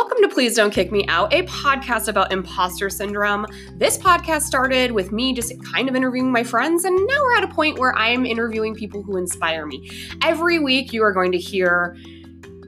[0.00, 3.46] Welcome to Please Don't Kick Me Out, a podcast about imposter syndrome.
[3.72, 7.42] This podcast started with me just kind of interviewing my friends, and now we're at
[7.42, 9.90] a point where I'm interviewing people who inspire me.
[10.22, 11.96] Every week, you are going to hear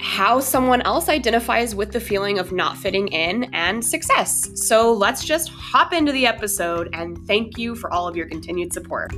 [0.01, 4.51] how someone else identifies with the feeling of not fitting in and success.
[4.67, 8.73] So let's just hop into the episode, and thank you for all of your continued
[8.73, 9.15] support.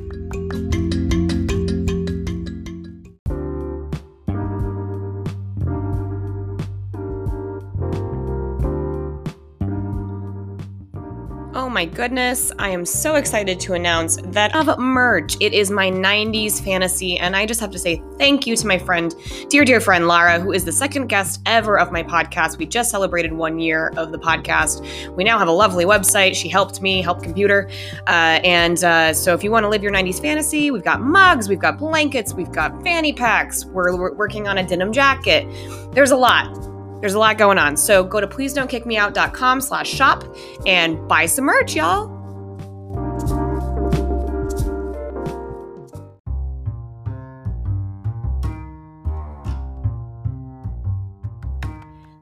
[11.82, 15.36] My goodness, I am so excited to announce that of merch.
[15.40, 18.78] It is my 90s fantasy, and I just have to say thank you to my
[18.78, 19.12] friend,
[19.50, 22.56] dear, dear friend Lara, who is the second guest ever of my podcast.
[22.56, 25.16] We just celebrated one year of the podcast.
[25.16, 26.36] We now have a lovely website.
[26.36, 27.68] She helped me, help computer.
[28.06, 31.48] Uh, and uh, so if you want to live your 90s fantasy, we've got mugs,
[31.48, 35.48] we've got blankets, we've got fanny packs, we're, we're working on a denim jacket.
[35.92, 36.71] There's a lot.
[37.02, 37.76] There's a lot going on.
[37.76, 38.54] So go to please
[39.60, 40.24] slash shop
[40.68, 42.06] and buy some merch, y'all.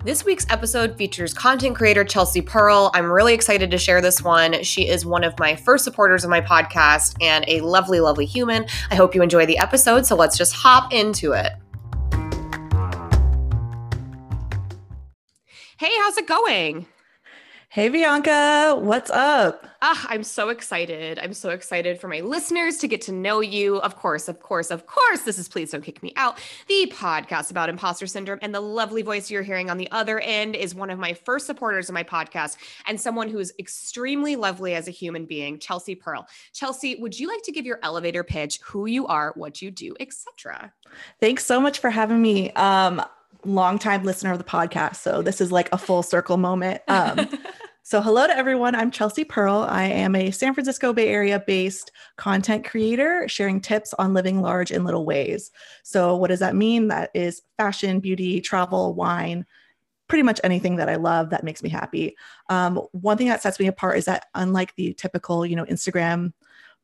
[0.03, 2.91] This week's episode features content creator Chelsea Pearl.
[2.95, 4.63] I'm really excited to share this one.
[4.63, 8.65] She is one of my first supporters of my podcast and a lovely, lovely human.
[8.91, 10.07] I hope you enjoy the episode.
[10.07, 11.53] So let's just hop into it.
[15.81, 16.85] Hey, how's it going?
[17.71, 19.67] Hey, Bianca, what's up?
[19.81, 21.19] Ah, I'm so excited.
[21.19, 23.79] I'm so excited for my listeners to get to know you.
[23.79, 26.37] Of course, of course, of course, this is Please Don't Kick Me Out,
[26.69, 28.41] the podcast about imposter syndrome.
[28.43, 31.47] And the lovely voice you're hearing on the other end is one of my first
[31.47, 35.95] supporters of my podcast and someone who is extremely lovely as a human being, Chelsea
[35.95, 36.27] Pearl.
[36.53, 39.97] Chelsea, would you like to give your elevator pitch, who you are, what you do,
[39.99, 40.75] etc.?
[41.21, 42.51] Thanks so much for having me.
[42.51, 43.01] Um,
[43.45, 44.97] longtime listener of the podcast.
[44.97, 46.83] So this is like a full circle moment.
[46.89, 47.29] Um,
[47.83, 48.77] so, hello to everyone.
[48.77, 49.67] I'm Chelsea Pearl.
[49.69, 54.71] I am a San Francisco Bay Area based content creator sharing tips on living large
[54.71, 55.51] in little ways.
[55.83, 56.87] So, what does that mean?
[56.87, 59.45] That is fashion, beauty, travel, wine,
[60.07, 62.17] pretty much anything that I love that makes me happy.
[62.49, 66.33] Um, one thing that sets me apart is that unlike the typical, you know, Instagram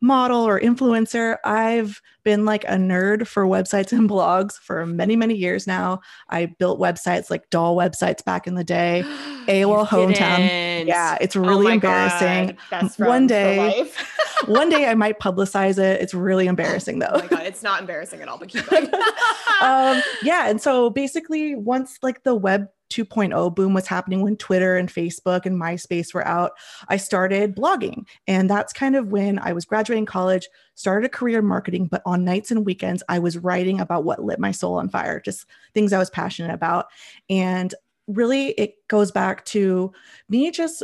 [0.01, 1.37] model or influencer.
[1.45, 6.01] I've been like a nerd for websites and blogs for many, many years now.
[6.29, 9.03] I built websites like doll websites back in the day,
[9.47, 10.87] AOL Hometown.
[10.87, 12.57] Yeah, it's oh really oh embarrassing.
[12.99, 13.91] one day,
[14.47, 16.01] one day I might publicize it.
[16.01, 17.11] It's really embarrassing though.
[17.13, 18.85] Oh my God, it's not embarrassing at all, but keep going.
[19.63, 20.49] um, yeah.
[20.49, 25.47] And so basically once like the web 2.0 boom was happening when Twitter and Facebook
[25.47, 26.53] and MySpace were out,
[26.89, 28.07] I started blogging.
[28.27, 32.03] And that's kind of when I was graduating college, started a career in marketing, but
[32.07, 35.47] on nights and weekends, I was writing about what lit my soul on fire, just
[35.75, 36.87] things I was passionate about.
[37.29, 37.75] And
[38.07, 39.93] really, it goes back to
[40.29, 40.83] me just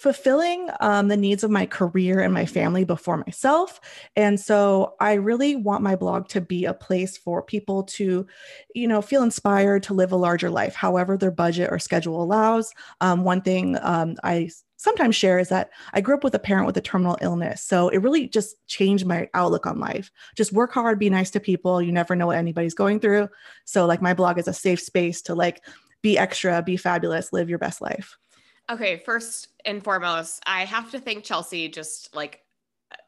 [0.00, 3.78] fulfilling um, the needs of my career and my family before myself.
[4.16, 8.26] And so I really want my blog to be a place for people to,
[8.74, 12.72] you know, feel inspired to live a larger life, however their budget or schedule allows.
[13.02, 16.66] Um, one thing um, I sometimes share is that I grew up with a parent
[16.66, 17.62] with a terminal illness.
[17.62, 20.10] So it really just changed my outlook on life.
[20.34, 21.82] Just work hard, be nice to people.
[21.82, 23.28] You never know what anybody's going through.
[23.66, 25.62] So like my blog is a safe space to like
[26.00, 28.16] be extra, be fabulous, live your best life.
[28.68, 32.40] Okay, first and foremost, I have to thank Chelsea just like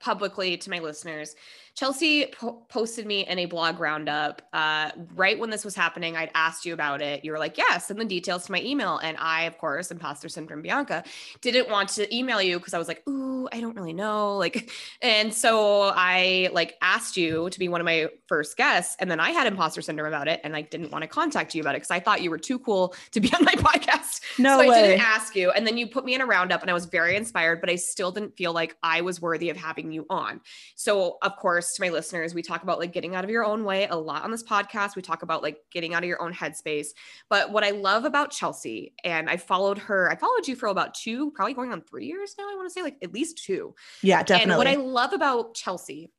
[0.01, 1.35] publicly to my listeners
[1.75, 6.17] Chelsea po- posted me in a blog roundup uh, right when this was happening.
[6.17, 7.25] I'd asked you about it.
[7.25, 8.99] You were like, "Yes," send the details to my email.
[8.99, 11.03] And I, of course, imposter syndrome Bianca,
[11.41, 14.73] didn't want to email you because I was like, "Ooh, I don't really know." Like,
[15.01, 19.21] and so I like asked you to be one of my first guests, and then
[19.21, 21.79] I had imposter syndrome about it, and I didn't want to contact you about it
[21.79, 24.02] because I thought you were too cool to be on my podcast.
[24.39, 24.79] No so way.
[24.79, 26.87] I didn't ask you, and then you put me in a roundup, and I was
[26.87, 30.41] very inspired, but I still didn't feel like I was worthy of having you on.
[30.75, 33.45] So, of course course, to my listeners, we talk about like getting out of your
[33.45, 34.97] own way a lot on this podcast.
[34.97, 36.89] We talk about like getting out of your own headspace.
[37.29, 40.95] But what I love about Chelsea, and I followed her, I followed you for about
[40.95, 42.45] two, probably going on three years now.
[42.51, 43.75] I want to say like at least two.
[44.03, 44.53] Yeah, definitely.
[44.53, 46.11] And what I love about Chelsea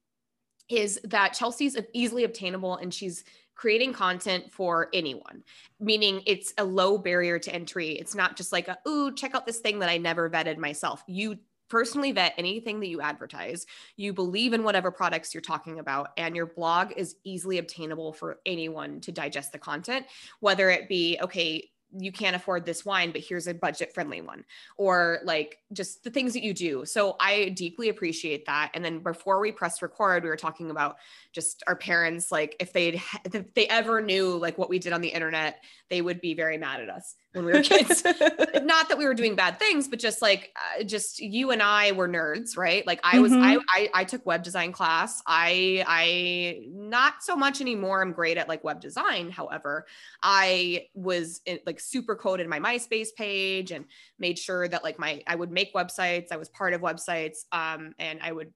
[0.70, 3.24] is that Chelsea's easily obtainable and she's
[3.64, 5.42] creating content for anyone,
[5.80, 7.92] meaning it's a low barrier to entry.
[7.92, 11.02] It's not just like, a, ooh, check out this thing that I never vetted myself.
[11.08, 11.38] You
[11.70, 13.66] personally vet anything that you advertise.
[13.96, 18.40] You believe in whatever products you're talking about, and your blog is easily obtainable for
[18.46, 20.08] anyone to digest the content,
[20.42, 24.44] whether it be, okay, you can't afford this wine, but here's a budget friendly one,
[24.78, 26.86] or like just the things that you do.
[26.86, 28.72] So I deeply appreciate that.
[28.74, 30.98] And then before we pressed record, we were talking about
[31.32, 35.02] just our parents, like if they'd, if they ever knew like what we did on
[35.02, 38.04] the internet, they would be very mad at us when we were kids.
[38.64, 41.92] Not that we were doing bad things, but just like, uh, just you and I
[41.92, 42.86] were nerds, right?
[42.88, 43.44] Like I was, mm-hmm.
[43.44, 45.22] I, I, I took web design class.
[45.28, 48.02] I, I, not so much anymore.
[48.02, 49.30] I'm great at like web design.
[49.30, 49.86] However,
[50.22, 53.86] I was in, like super coded my MySpace page and
[54.20, 56.32] made sure that like my, I would make websites.
[56.32, 57.40] I was part of websites.
[57.52, 58.54] Um, and I would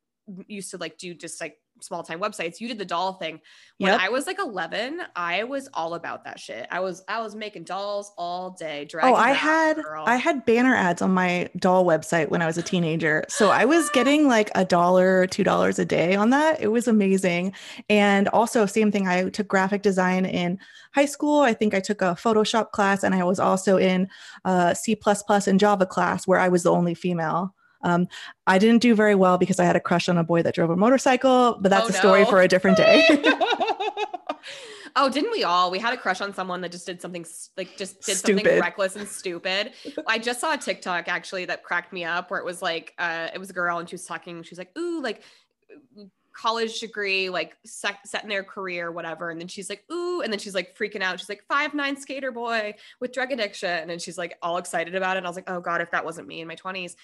[0.48, 2.60] used to like do just like small time websites.
[2.60, 3.40] You did the doll thing.
[3.78, 4.02] When yep.
[4.02, 6.68] I was like 11, I was all about that shit.
[6.72, 8.88] I was I was making dolls all day.
[9.02, 10.04] Oh, I had girl.
[10.08, 13.24] I had banner ads on my doll website when I was a teenager.
[13.30, 16.62] So I was getting like a dollar, two dollars a day on that.
[16.62, 17.54] It was amazing.
[17.90, 19.08] And also same thing.
[19.08, 20.60] I took graphic design in
[20.94, 21.42] high school.
[21.42, 24.10] I think I took a Photoshop class, and I was also in
[24.74, 24.98] C
[25.48, 27.54] and Java class where I was the only female.
[27.82, 28.08] Um,
[28.46, 30.70] I didn't do very well because I had a crush on a boy that drove
[30.70, 32.30] a motorcycle, but that's oh, a story no.
[32.30, 33.04] for a different day.
[34.96, 35.72] oh, didn't we all?
[35.72, 37.26] We had a crush on someone that just did something
[37.56, 38.44] like just did stupid.
[38.44, 39.74] something reckless and stupid.
[40.08, 43.30] I just saw a TikTok actually that cracked me up where it was like uh
[43.34, 45.24] it was a girl and she was talking, she was like, "Ooh, like
[46.38, 49.32] college degree, like set, set in their career, whatever.
[49.32, 51.20] And then she's like, ooh, and then she's like freaking out.
[51.20, 53.90] She's like, five nine skater boy with drug addiction.
[53.90, 55.20] And she's like all excited about it.
[55.20, 56.96] And I was like, oh God, if that wasn't me in my 20s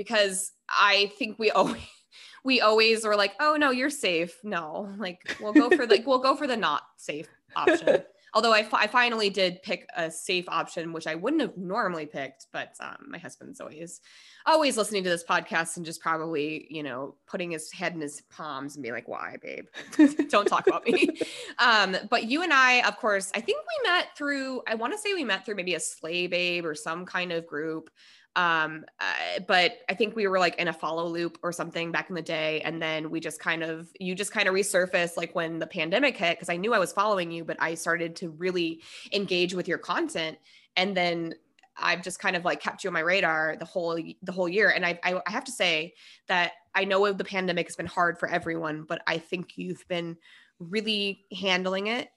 [0.00, 1.82] because I think we always
[2.44, 4.38] we always were like, oh no, you're safe.
[4.42, 8.02] No, like we'll go for the we'll go for the not safe option.
[8.32, 12.46] Although I, I finally did pick a safe option, which I wouldn't have normally picked,
[12.52, 14.00] but um, my husband's always
[14.46, 18.22] always listening to this podcast and just probably you know putting his head in his
[18.30, 19.66] palms and be like, why, babe?
[20.30, 21.10] Don't talk about me.
[21.58, 24.62] Um, but you and I, of course, I think we met through.
[24.66, 27.46] I want to say we met through maybe a sleigh Babe or some kind of
[27.46, 27.90] group
[28.36, 32.08] um uh, but i think we were like in a follow loop or something back
[32.08, 35.34] in the day and then we just kind of you just kind of resurfaced like
[35.34, 38.30] when the pandemic hit because i knew i was following you but i started to
[38.30, 38.80] really
[39.12, 40.38] engage with your content
[40.76, 41.34] and then
[41.76, 44.70] i've just kind of like kept you on my radar the whole the whole year
[44.70, 45.94] and i i, I have to say
[46.28, 50.16] that i know the pandemic has been hard for everyone but i think you've been
[50.60, 52.10] really handling it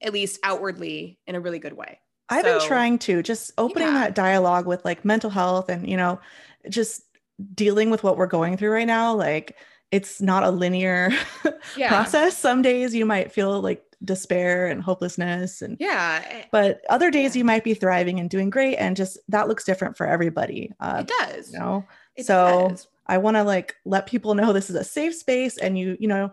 [0.00, 2.00] at least outwardly in a really good way
[2.30, 3.94] I've so, been trying to just opening yeah.
[3.94, 6.20] that dialogue with like mental health and, you know,
[6.68, 7.02] just
[7.54, 9.14] dealing with what we're going through right now.
[9.14, 9.56] Like
[9.90, 11.10] it's not a linear
[11.76, 11.88] yeah.
[11.88, 12.36] process.
[12.38, 17.36] Some days you might feel like despair and hopelessness and yeah eh, but other days
[17.36, 21.04] you might be thriving and doing great and just that looks different for everybody uh,
[21.06, 21.84] it does you know
[22.16, 22.88] it so does.
[23.08, 26.08] i want to like let people know this is a safe space and you you
[26.08, 26.32] know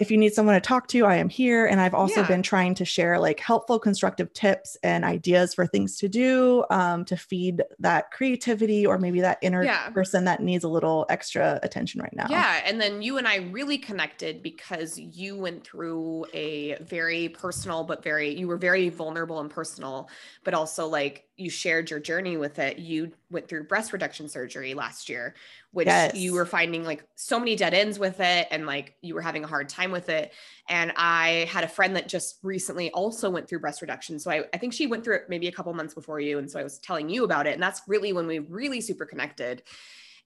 [0.00, 1.66] if you need someone to talk to, I am here.
[1.66, 2.26] And I've also yeah.
[2.26, 7.04] been trying to share like helpful, constructive tips and ideas for things to do um,
[7.04, 9.90] to feed that creativity or maybe that inner yeah.
[9.90, 12.26] person that needs a little extra attention right now.
[12.30, 12.62] Yeah.
[12.64, 18.02] And then you and I really connected because you went through a very personal, but
[18.02, 20.08] very, you were very vulnerable and personal,
[20.44, 22.78] but also like you shared your journey with it.
[22.78, 25.34] You went through breast reduction surgery last year,
[25.72, 26.14] which yes.
[26.14, 29.44] you were finding like so many dead ends with it and like you were having
[29.44, 30.32] a hard time with it.
[30.68, 34.18] And I had a friend that just recently also went through breast reduction.
[34.18, 36.38] So I, I think she went through it maybe a couple months before you.
[36.38, 37.54] And so I was telling you about it.
[37.54, 39.62] And that's really when we really super connected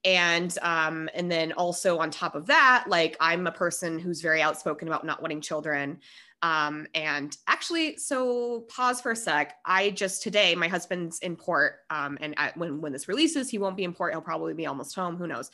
[0.05, 4.41] and um and then also on top of that like i'm a person who's very
[4.41, 5.99] outspoken about not wanting children
[6.45, 9.55] um, and actually, so pause for a sec.
[9.65, 13.75] I just today, my husband's in port, um, and when when this releases, he won't
[13.75, 14.13] be in port.
[14.13, 15.15] He'll probably be almost home.
[15.15, 15.49] Who knows?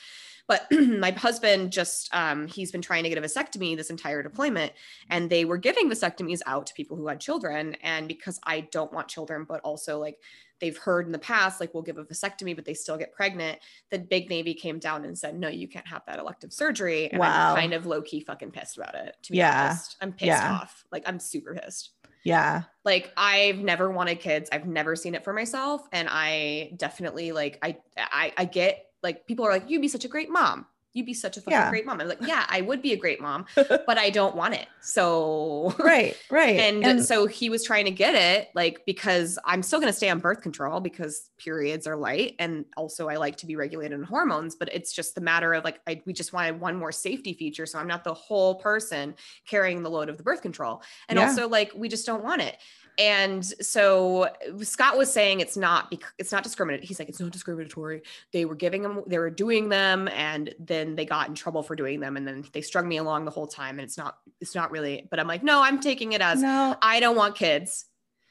[0.49, 4.73] But my husband just um, he's been trying to get a vasectomy this entire deployment,
[5.09, 7.77] and they were giving vasectomies out to people who had children.
[7.81, 10.17] And because I don't want children, but also like
[10.61, 13.59] they've heard in the past, like we'll give a vasectomy, but they still get pregnant.
[13.89, 17.09] The big Navy came down and said, no, you can't have that elective surgery.
[17.11, 17.51] And wow.
[17.51, 19.17] I'm kind of low key fucking pissed about it.
[19.23, 19.65] To be yeah.
[19.65, 20.53] honest, I'm pissed yeah.
[20.53, 20.85] off.
[20.91, 21.89] Like I'm super pissed.
[22.23, 22.63] Yeah.
[22.85, 24.49] Like I've never wanted kids.
[24.51, 25.81] I've never seen it for myself.
[25.91, 30.05] And I definitely like, I, I, I get like people are like, you'd be such
[30.05, 31.69] a great mom you'd be such a fucking yeah.
[31.69, 32.01] great mom.
[32.01, 34.67] I'm like, yeah, I would be a great mom, but I don't want it.
[34.81, 36.59] So right, right.
[36.59, 40.09] And, and, so he was trying to get it, like because I'm still gonna stay
[40.09, 44.03] on birth control because periods are light, and also I like to be regulated in
[44.03, 44.55] hormones.
[44.55, 47.65] But it's just the matter of like I, we just wanted one more safety feature,
[47.65, 49.15] so I'm not the whole person
[49.47, 51.27] carrying the load of the birth control, and yeah.
[51.27, 52.57] also like we just don't want it
[52.97, 54.29] and so
[54.61, 56.85] Scott was saying it's not it's not discriminatory.
[56.85, 58.03] He's like it's not discriminatory.
[58.31, 61.75] They were giving them, they were doing them, and then they got in trouble for
[61.75, 63.79] doing them, and then they strung me along the whole time.
[63.79, 65.07] And it's not it's not really.
[65.09, 66.75] But I'm like, no, I'm taking it as no.
[66.81, 67.85] I don't want kids.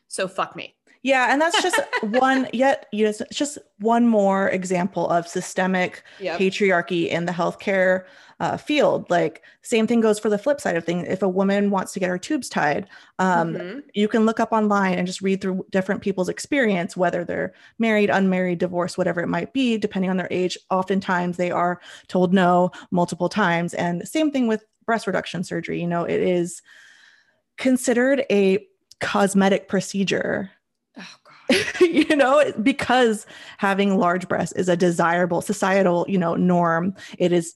[0.08, 0.74] So fuck me.
[1.02, 6.02] Yeah, and that's just one yet you know it's just one more example of systemic
[6.20, 6.38] Yep.
[6.38, 8.04] patriarchy in the healthcare
[8.40, 9.08] uh, field.
[9.10, 11.06] Like same thing goes for the flip side of things.
[11.08, 12.88] If a woman wants to get her tubes tied,
[13.18, 13.82] um, Mhm.
[13.94, 18.08] you can look up online and just read through different people's experience, whether they're married,
[18.10, 20.56] unmarried, divorced, whatever it might be, depending on their age.
[20.70, 23.74] Oftentimes they are told no multiple times.
[23.74, 25.80] And same thing with breast reduction surgery.
[25.80, 26.62] You know, it is
[27.58, 28.66] considered a
[29.00, 30.50] cosmetic procedure.
[31.80, 33.26] you know because
[33.58, 37.54] having large breasts is a desirable societal you know norm it is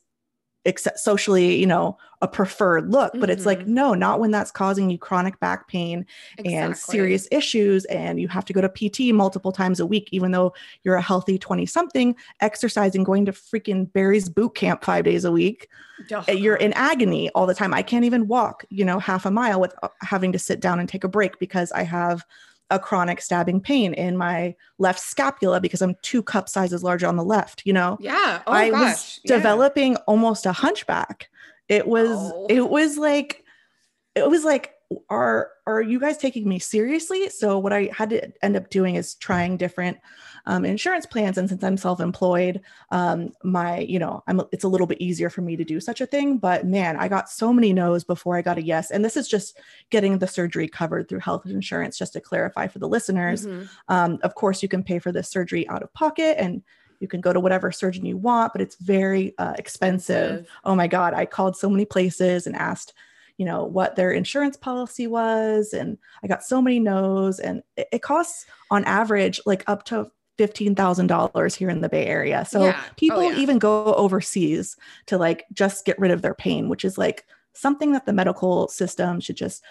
[0.67, 3.67] accept- socially you know a preferred look but it's like Mhm.
[3.67, 6.07] no not when that's causing you chronic back pain
[6.39, 10.31] and serious issues and you have to go to pt multiple times a week even
[10.31, 15.27] though you're a healthy 20 something exercising going to freaking barry's boot camp five days
[15.27, 15.69] a week
[16.13, 17.73] Oh, uh, you're in agony all the time.
[17.73, 20.81] I can't even walk, you know, half a mile with uh, having to sit down
[20.81, 22.25] and take a break because I have
[22.75, 27.17] a chronic stabbing pain in my left scapula because I'm two cup sizes larger on
[27.17, 27.97] the left, you know.
[28.01, 28.43] Yeah.
[28.47, 28.81] Oh I gosh.
[28.81, 29.37] was yeah.
[29.37, 31.29] developing almost a hunchback.
[31.69, 32.47] It was Oh.
[32.51, 33.45] it was like
[34.15, 34.73] it was like
[35.09, 37.29] are are you guys taking me seriously?
[37.31, 39.97] So what I had to end up doing is trying different
[40.47, 42.61] um, insurance plans, and since I'm self-employed,
[42.91, 46.01] um, my you know I'm it's a little bit easier for me to do such
[46.01, 46.39] a thing.
[46.39, 49.29] But man, I got so many no's before I got a yes, and this is
[49.29, 49.59] just
[49.91, 51.99] getting the surgery covered through health insurance.
[51.99, 53.69] Just to clarify for the listeners, Mhm.
[53.89, 56.63] um, of course, you can pay for this surgery out of pocket and
[57.01, 60.31] you can go to whatever surgeon you want, but it's very uh, expensive.
[60.41, 60.49] Expensive.
[60.65, 61.13] Oh my God.
[61.13, 62.95] I called so many places and asked,
[63.37, 65.73] you know, what their insurance policy was.
[65.75, 67.41] And I got so many no's.
[67.41, 72.45] And it, it costs on average like up to $15,000 here in the Bay Area.
[72.45, 72.81] So Yeah.
[72.83, 73.39] Oh, people yeah.
[73.39, 74.77] even go overseas
[75.07, 78.69] to like just get rid of their pain, which is like something that the medical
[78.69, 79.63] system should just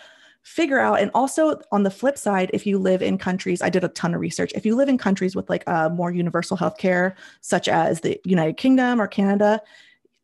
[0.43, 3.83] figure out and also on the flip side if you live in countries i did
[3.83, 7.15] a ton of research if you live in countries with like a more universal healthcare
[7.39, 9.61] such as the united kingdom or canada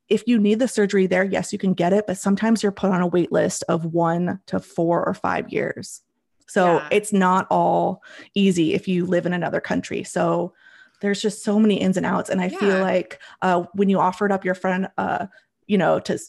[0.09, 2.91] if you need the surgery there yes you can get it but sometimes you're put
[2.91, 6.01] on a wait list of one to four or five years
[6.49, 6.87] so Yeah.
[6.91, 8.03] it's not all
[8.33, 10.53] easy if you live in another country so
[11.01, 14.31] there's just so many ins and outs and i feel like uh, when you offered
[14.31, 15.25] up your friend uh,
[15.67, 16.19] you know to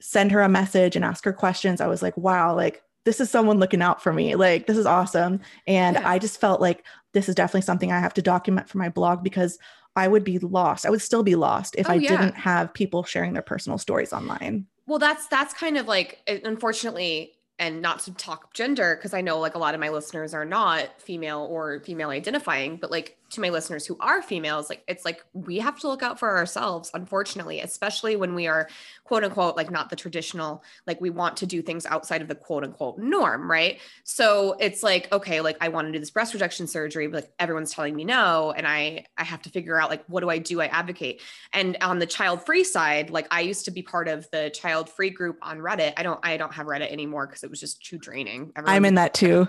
[0.00, 3.30] send her a message and ask her questions i was like wow like this is
[3.30, 6.08] someone looking out for me like this is awesome and Yeah.
[6.08, 9.22] i just felt like this is definitely something i have to document for my blog
[9.24, 9.58] because
[9.96, 12.08] i would be lost i would still be lost if Oh, i yeah.
[12.10, 16.36] didn't have people sharing their personal stories online Well, that's that's kind of like uh,
[16.44, 20.34] unfortunately and not to talk gender because I know like a lot of my listeners
[20.34, 24.82] are not female or female identifying, but like to my listeners who are females, like
[24.88, 28.68] it's like we have to look out for ourselves, unfortunately, especially when we are
[29.04, 32.34] quote unquote like not the traditional, like we want to do things outside of the
[32.34, 33.80] quote unquote norm, right?
[34.04, 37.32] So it's like, okay, like I want to do this breast reduction surgery, but like
[37.38, 38.52] everyone's telling me no.
[38.56, 40.60] And I I have to figure out like what do I do?
[40.60, 41.20] I advocate.
[41.52, 44.88] And on the child free side, like I used to be part of the child
[44.88, 45.92] free group on Reddit.
[45.98, 48.52] I don't I don't have Reddit anymore because it was just too draining.
[48.56, 49.46] i'm in that too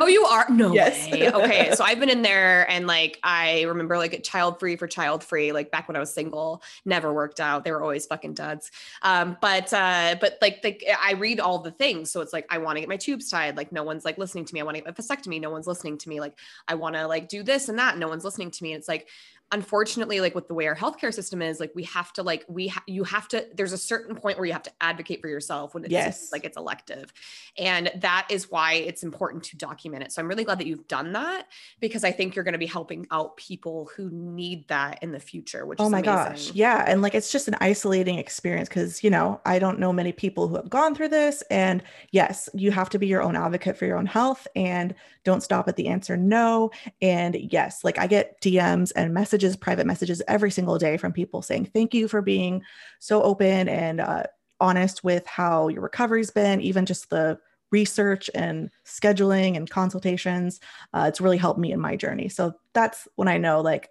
[0.00, 0.46] Oh, you are?
[0.50, 1.10] No Yes.
[1.12, 1.30] way.
[1.30, 1.74] Okay.
[1.74, 5.52] So I've been in there and like I remember like child free for child free,
[5.52, 7.64] like back when I was single, never worked out.
[7.64, 8.70] They were always fucking duds.
[9.02, 12.10] Um, but uh, but like like I read all the things.
[12.10, 13.56] So it's like I want to get my tubes tied.
[13.56, 14.60] Like no one's like listening to me.
[14.60, 15.40] I want to get a vasectomy.
[15.40, 16.20] No one's listening to me.
[16.20, 17.98] Like I want to like do this and that.
[17.98, 18.72] No one's listening to me.
[18.72, 19.08] And it's like
[19.52, 22.68] unfortunately like with the way our healthcare system is like we have to like we
[22.68, 25.74] ha- you have to there's a certain point where you have to advocate for yourself
[25.74, 26.30] when it's Yes.
[26.32, 27.12] like it's elective
[27.58, 30.86] and that is why it's important to document it so i'm really glad that you've
[30.88, 31.46] done that
[31.80, 35.20] because i think you're going to be helping out people who need that in the
[35.20, 36.14] future which Oh is my amazing.
[36.14, 36.52] gosh.
[36.52, 36.84] Yeah.
[36.86, 40.46] And like it's just an isolating experience because, you know, I don't know many people
[40.46, 41.42] who have gone through this.
[41.50, 45.42] And yes, you have to be your own advocate for your own health and don't
[45.42, 46.70] stop at the answer no.
[47.00, 51.42] And yes, like I get DMs and messages, private messages every single day from people
[51.42, 52.62] saying, thank you for being
[52.98, 54.24] so open and uh,
[54.60, 57.38] honest with how your recovery's been, even just the
[57.72, 60.60] research and scheduling and consultations.
[60.92, 62.28] Uh, it's really helped me in my journey.
[62.28, 63.90] So that's when I know like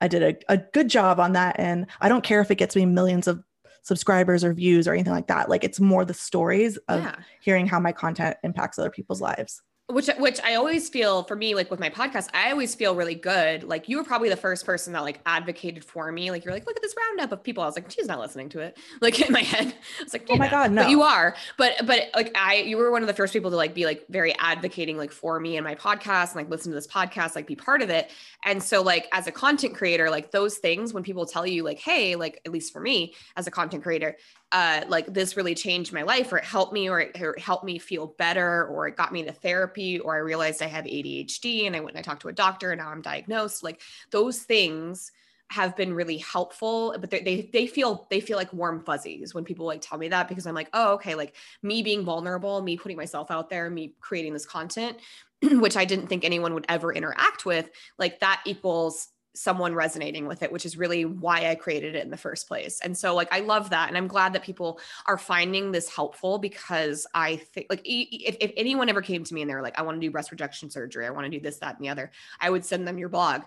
[0.00, 1.56] I did a, a good job on that.
[1.58, 3.42] And I don't care if it gets me millions of
[3.82, 5.48] subscribers or views or anything like that.
[5.48, 9.62] Like it's more the stories of yeah hearing how my content impacts other people's lives.
[9.90, 13.14] Which which I always feel for me like with my podcast I always feel really
[13.14, 13.64] good.
[13.64, 16.30] Like you were probably the first person that like advocated for me.
[16.30, 17.62] Like you're like look at this roundup of people.
[17.62, 18.76] I was like she's not listening to it.
[19.00, 19.68] Like in my head
[20.00, 20.82] I was like Oh my "Yeah." God, no.
[20.82, 21.34] but you are.
[21.56, 24.04] But but like I you were one of the first people to like be like
[24.10, 27.46] very advocating like for me and my podcast and like listen to this podcast like
[27.46, 28.10] be part of it.
[28.44, 31.78] And so like as a content creator like those things when people tell you like
[31.78, 34.16] hey like at least for me as a content creator
[34.52, 37.40] uh, like this really changed my life or it helped me or it, or it
[37.40, 40.84] helped me feel better or it got me into therapy or I realized I have
[40.84, 43.62] ADHD and I went and I talked to a doctor and now I'm diagnosed.
[43.62, 45.12] Like those things
[45.50, 49.44] have been really helpful but they, they they feel they feel like warm fuzzies when
[49.44, 52.76] people like tell me that because i'm like oh okay like me being vulnerable me
[52.76, 54.98] putting myself out there me creating this content
[55.42, 60.42] which i didn't think anyone would ever interact with like that equals someone resonating with
[60.42, 62.80] it which is really why i created it in the first place.
[62.82, 66.38] And so like i love that and i'm glad that people are finding this helpful
[66.38, 69.78] because i think like if, if anyone ever came to me and they were like
[69.78, 71.88] i want to do breast reduction surgery i want to do this that and the
[71.88, 73.42] other i would send them your blog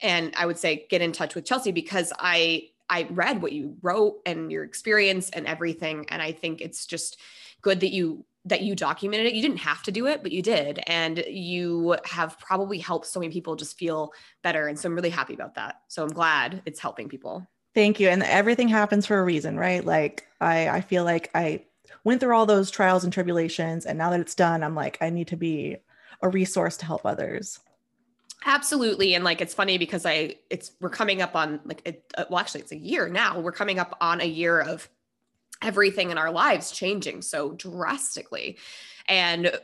[0.00, 3.76] and I would say get in touch with Chelsea because I I read what you
[3.82, 7.18] wrote and your experience and everything and I think it's just
[7.62, 9.34] good that you that you documented it.
[9.34, 13.20] You didn't have to do it, but you did and you have probably helped so
[13.20, 15.80] many people just feel better and so I'm really happy about that.
[15.88, 17.46] So I'm glad it's helping people.
[17.74, 18.08] Thank you.
[18.08, 19.84] And everything happens for a reason, right?
[19.84, 21.64] Like I I feel like I
[22.04, 25.10] went through all those trials and tribulations and now that it's done, I'm like I
[25.10, 25.78] need to be
[26.20, 27.60] a resource to help others.
[28.46, 29.14] Absolutely.
[29.14, 32.38] And like, it's funny because I, it's, we're coming up on like, it, uh, well,
[32.38, 33.40] actually, it's a year now.
[33.40, 34.88] We're coming up on a year of
[35.64, 38.58] everything in our lives changing so drastically.
[39.08, 39.58] And uh,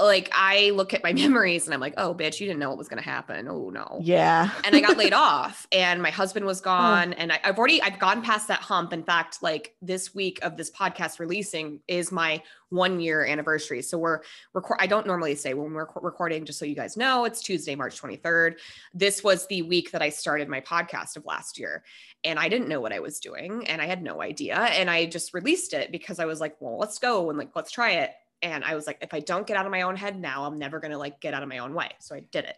[0.00, 2.78] like I look at my memories and I'm like, oh, bitch, you didn't know what
[2.78, 3.48] was going to happen.
[3.48, 4.00] Oh no.
[4.02, 4.50] Yeah.
[4.64, 6.64] and I got laid off and my husband was oh.
[6.64, 7.12] gone.
[7.12, 7.16] Oh.
[7.18, 8.92] And I, have already, I've gone past that hump.
[8.92, 13.82] In fact, like this week of this podcast releasing is my one year anniversary.
[13.82, 14.20] So we're
[14.54, 14.78] record.
[14.80, 18.00] I don't normally say when we're recording, just so you guys know, it's Tuesday, March
[18.00, 18.54] 23rd.
[18.94, 21.84] This was the week that I started my podcast of last year.
[22.24, 24.56] And I didn't know what I was doing and I had no idea.
[24.56, 27.72] And I just released it because I was like, well, let's go and like, let's
[27.72, 28.12] try it
[28.42, 30.58] and I was like, if I don't get out of my own head now, I'm
[30.58, 31.90] never going to like get out of my own way.
[32.00, 32.56] So I did it.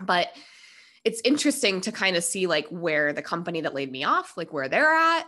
[0.00, 0.28] But
[1.04, 4.52] it's interesting to kind of see like where the company that laid me off, like
[4.52, 5.24] where they're at.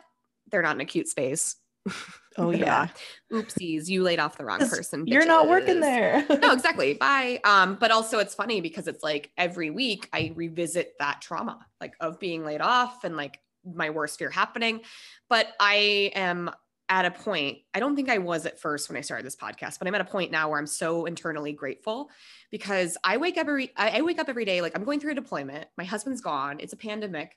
[0.50, 1.56] They're not in a cute space.
[2.38, 2.88] Oh yeah.
[3.30, 5.06] Oopsies, you laid off the wrong person.
[5.06, 6.24] You're not working there.
[6.40, 6.94] no, exactly.
[6.94, 7.40] Bye.
[7.44, 11.92] Um, but also it's funny because it's like every week I revisit that trauma, like
[12.00, 14.80] of being laid off and like my worst fear happening.
[15.28, 16.50] But I am
[16.88, 19.78] at a point, I don't think I was at first when I started this podcast,
[19.78, 22.10] but I'm at a point now where I'm so internally grateful
[22.50, 25.14] because I wake up every I wake up every day like I'm going through a
[25.14, 25.66] deployment.
[25.78, 26.58] My husband's gone.
[26.60, 27.36] It's a pandemic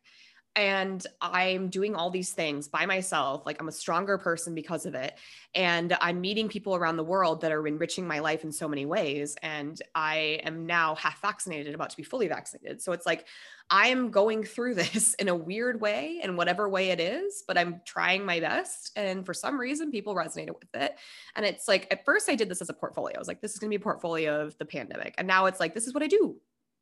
[0.55, 3.45] and I'm doing all these things by myself.
[3.45, 5.17] Like I'm a stronger person because of it.
[5.53, 8.85] And I'm meeting people around the world that are enriching my life in so many
[8.85, 9.35] ways.
[9.41, 12.81] And I am now half vaccinated, about to be fully vaccinated.
[12.81, 13.25] So it's like
[13.69, 17.57] I am going through this in a weird way, in whatever way it is, but
[17.57, 18.91] I'm trying my best.
[18.95, 20.95] And for some reason, people resonated with it.
[21.35, 23.17] And it's like, at first, I did this as a portfolio.
[23.17, 25.15] I was like, this is going to be a portfolio of the pandemic.
[25.17, 26.37] And now it's like, this is what I do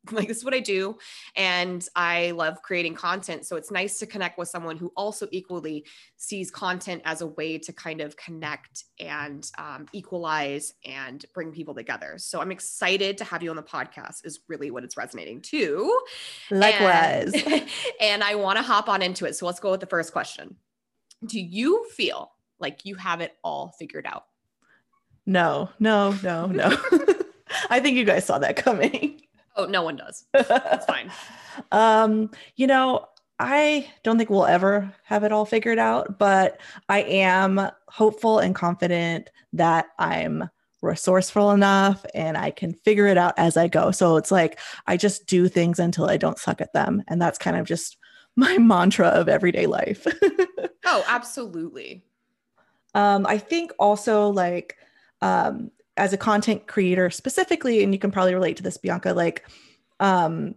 [0.12, 0.96] like this is what I do
[1.36, 5.84] and I love creating content so it's nice to connect with someone who also equally
[6.16, 11.74] sees content as a way to kind of connect and um, equalize and bring people
[11.74, 12.14] together.
[12.16, 16.00] So I'm excited to have you on the podcast is really what it's resonating to.
[16.50, 17.32] Likewise.
[17.34, 17.68] and,
[18.00, 19.36] and I want to hop on into it.
[19.36, 20.56] So let's go with the first question.
[21.24, 24.24] Do you feel like you have it all figured out?
[25.26, 26.76] No no no no.
[27.70, 29.23] I think you guys saw that coming
[29.56, 30.24] Oh, no one does.
[30.32, 31.10] That's fine.
[31.72, 33.06] um, you know,
[33.38, 38.54] I don't think we'll ever have it all figured out, but I am hopeful and
[38.54, 40.48] confident that I'm
[40.82, 43.90] resourceful enough and I can figure it out as I go.
[43.90, 47.02] So it's like I just do things until I don't suck at them.
[47.08, 47.96] And that's kind of just
[48.36, 50.06] my mantra of everyday life.
[50.84, 52.04] oh, absolutely.
[52.94, 54.76] Um, I think also like
[55.20, 59.46] um, as a content creator specifically and you can probably relate to this bianca like
[60.00, 60.54] um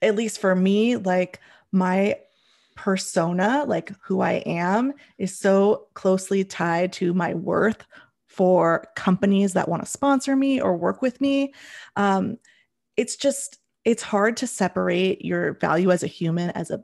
[0.00, 1.40] at least for me like
[1.72, 2.16] my
[2.76, 7.84] persona like who i am is so closely tied to my worth
[8.32, 11.52] for companies that want to sponsor me or work with me.
[11.96, 12.38] Um
[12.96, 16.82] it's just it's hard to separate your value as a human as a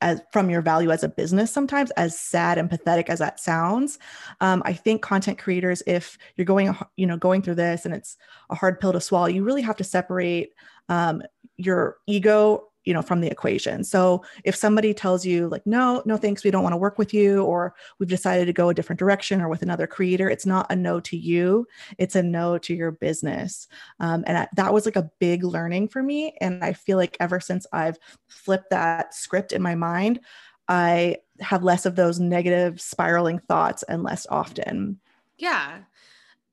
[0.00, 3.98] as from your value as a business sometimes as sad and pathetic as that sounds
[4.40, 8.16] um, i think content creators if you're going you know going through this and it's
[8.50, 10.54] a hard pill to swallow you really have to separate
[10.88, 11.22] um,
[11.56, 13.84] your ego you know from the equation.
[13.84, 17.12] So if somebody tells you like no no thanks we don't want to work with
[17.12, 20.72] you or we've decided to go a different direction or with another creator it's not
[20.72, 21.66] a no to you
[21.98, 23.68] it's a no to your business.
[24.00, 27.16] Um, and I, that was like a big learning for me and i feel like
[27.20, 30.20] ever since i've flipped that script in my mind
[30.68, 34.98] i have less of those negative spiraling thoughts and less often.
[35.36, 35.82] Yeah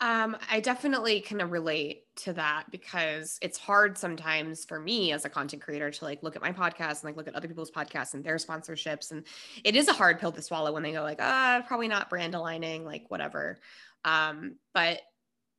[0.01, 5.23] Um, I definitely kind of relate to that because it's hard sometimes for me as
[5.23, 7.71] a content creator to like look at my podcast and like look at other people's
[7.71, 9.12] podcasts and their sponsorships.
[9.12, 9.25] And
[9.63, 12.36] it is a hard pill to swallow when they go like, ah, probably not brand
[12.36, 13.60] aligning, like whatever.
[14.03, 14.99] Um, but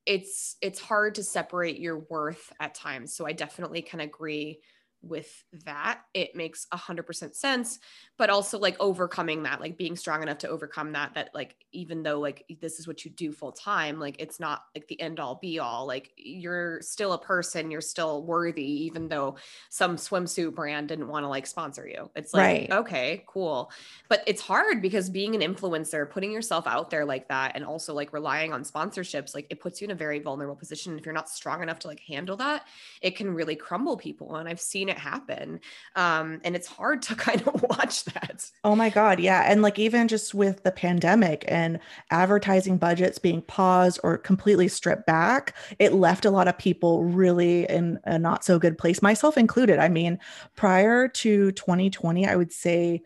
[0.04, 3.14] it's it's hard to separate your worth at times.
[3.14, 4.60] So I definitely can agree
[5.02, 7.78] with that it makes a hundred percent sense
[8.18, 12.02] but also like overcoming that like being strong enough to overcome that that like even
[12.02, 15.20] though like this is what you do full time like it's not like the end
[15.20, 19.36] all be all like you're still a person you're still worthy even though
[19.68, 22.10] some swimsuit brand didn't want to like sponsor you.
[22.14, 22.78] It's like right.
[22.80, 23.70] okay cool.
[24.08, 27.94] But it's hard because being an influencer putting yourself out there like that and also
[27.94, 30.98] like relying on sponsorships like it puts you in a very vulnerable position.
[30.98, 32.66] If you're not strong enough to like handle that
[33.02, 35.60] it can really crumble people and i've seen it happen.
[35.94, 38.50] Um and it's hard to kind of watch that.
[38.64, 39.20] Oh my God.
[39.20, 39.42] Yeah.
[39.50, 41.78] And like even just with the pandemic and
[42.10, 47.64] advertising budgets being paused or completely stripped back, it left a lot of people really
[47.68, 49.78] in a not so good place, myself included.
[49.78, 50.18] I mean,
[50.56, 53.02] prior to 2020, I would say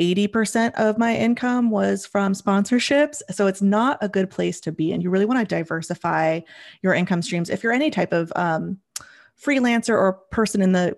[0.00, 3.22] 80% of my income was from sponsorships.
[3.30, 4.92] So it's not a good place to be.
[4.92, 6.40] And you really want to diversify
[6.82, 7.48] your income streams.
[7.48, 8.78] If you're any type of um,
[9.42, 10.94] freelancer or person in the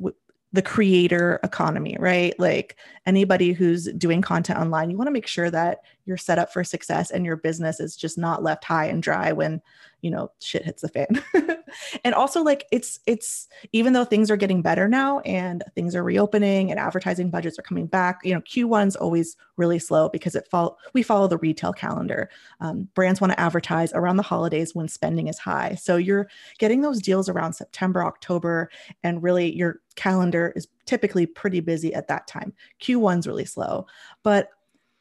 [0.52, 2.38] the creator economy, right?
[2.38, 2.76] Like
[3.08, 6.62] anybody who's doing content online, you want to make sure that you're set up for
[6.62, 9.62] success and your business is just not left high and dry when,
[10.02, 11.22] you know, shit hits the fan.
[12.04, 16.04] and also like it's it's even though things are getting better now and things are
[16.04, 20.46] reopening and advertising budgets are coming back, you know, Q1's always really slow because it
[20.50, 22.28] fall we follow the retail calendar.
[22.60, 25.76] Um, brands want to advertise around the holidays when spending is high.
[25.76, 28.70] So you're getting those deals around September, October,
[29.02, 32.52] and really your calendar is typically pretty busy at that time.
[32.80, 33.86] Q1's really slow.
[34.22, 34.48] But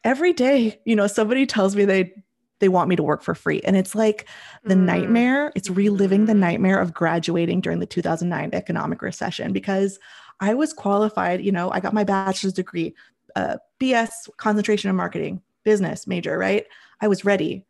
[0.04, 2.14] every day, you know, somebody tells me they
[2.60, 3.62] they want me to work for free.
[3.62, 4.28] And it's like
[4.64, 4.80] the mm.
[4.80, 6.40] nightmare, it's reliving the mm-hmm.
[6.40, 10.00] nightmare of graduating during the 2009 economic recession because
[10.40, 12.96] I was qualified, you know, I got my bachelor's degree,
[13.36, 16.66] uh, BS concentration in marketing, business major, right?
[17.00, 17.64] I was ready.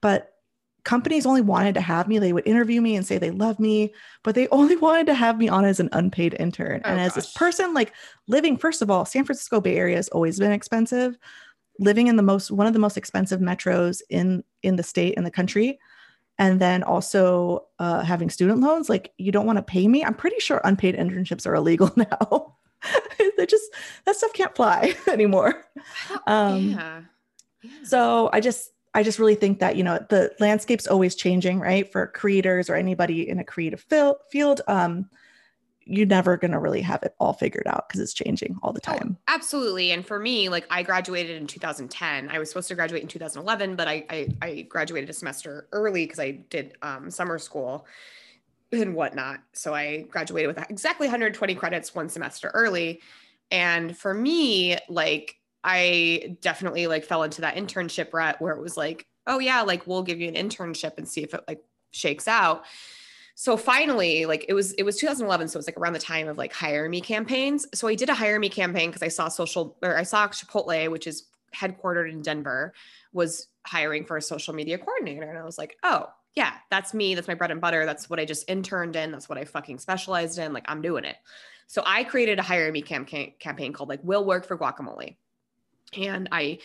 [0.00, 0.33] But
[0.84, 2.18] companies only wanted to have me.
[2.18, 3.92] They would interview me and say they love me,
[4.22, 6.82] but they only wanted to have me on as an unpaid intern.
[6.84, 7.16] Oh, and as gosh.
[7.16, 7.92] this person, like
[8.28, 11.18] living, first of all, San Francisco Bay Area has always been expensive.
[11.80, 15.24] Living in the most one of the most expensive metros in in the state in
[15.24, 15.80] the country,
[16.38, 20.04] and then also uh, having student loans, like you don't want to pay me.
[20.04, 22.54] I'm pretty sure unpaid internships are illegal now.
[23.36, 23.64] they just
[24.04, 25.64] that stuff can't fly anymore.
[26.28, 27.00] Um, yeah.
[27.62, 27.70] yeah.
[27.82, 31.90] So I just I just really think that, you know, the landscape's always changing, right?
[31.90, 35.10] For creators or anybody in a creative fil- field, um,
[35.86, 38.80] you're never going to really have it all figured out because it's changing all the
[38.86, 39.16] oh, time.
[39.18, 39.90] Oh, absolutely.
[39.90, 42.30] And for me, like I graduated in 2010.
[42.30, 46.04] I was supposed to graduate in 2011, but I, I, I graduated a semester early
[46.04, 47.86] because I did um, summer school
[48.72, 49.40] and whatnot.
[49.52, 53.00] So I graduated with exactly 120 credits one semester early.
[53.50, 58.76] And for me, like I definitely like fell into that internship rut where it was
[58.76, 62.28] like, oh yeah, like we'll give you an internship and see if it like shakes
[62.28, 62.64] out.
[63.34, 66.28] So finally, like it was it was 2011, so it was like around the time
[66.28, 67.66] of like hire me campaigns.
[67.74, 70.90] So I did a hire me campaign because I saw social or I saw Chipotle,
[70.90, 71.24] which is
[71.56, 72.74] headquartered in Denver,
[73.12, 77.14] was hiring for a social media coordinator, and I was like, oh yeah, that's me.
[77.14, 77.86] That's my bread and butter.
[77.86, 79.12] That's what I just interned in.
[79.12, 80.52] That's what I fucking specialized in.
[80.52, 81.16] Like I'm doing it.
[81.66, 85.16] So I created a hire me campaign campaign called like Will Work for Guacamole
[85.98, 86.58] and I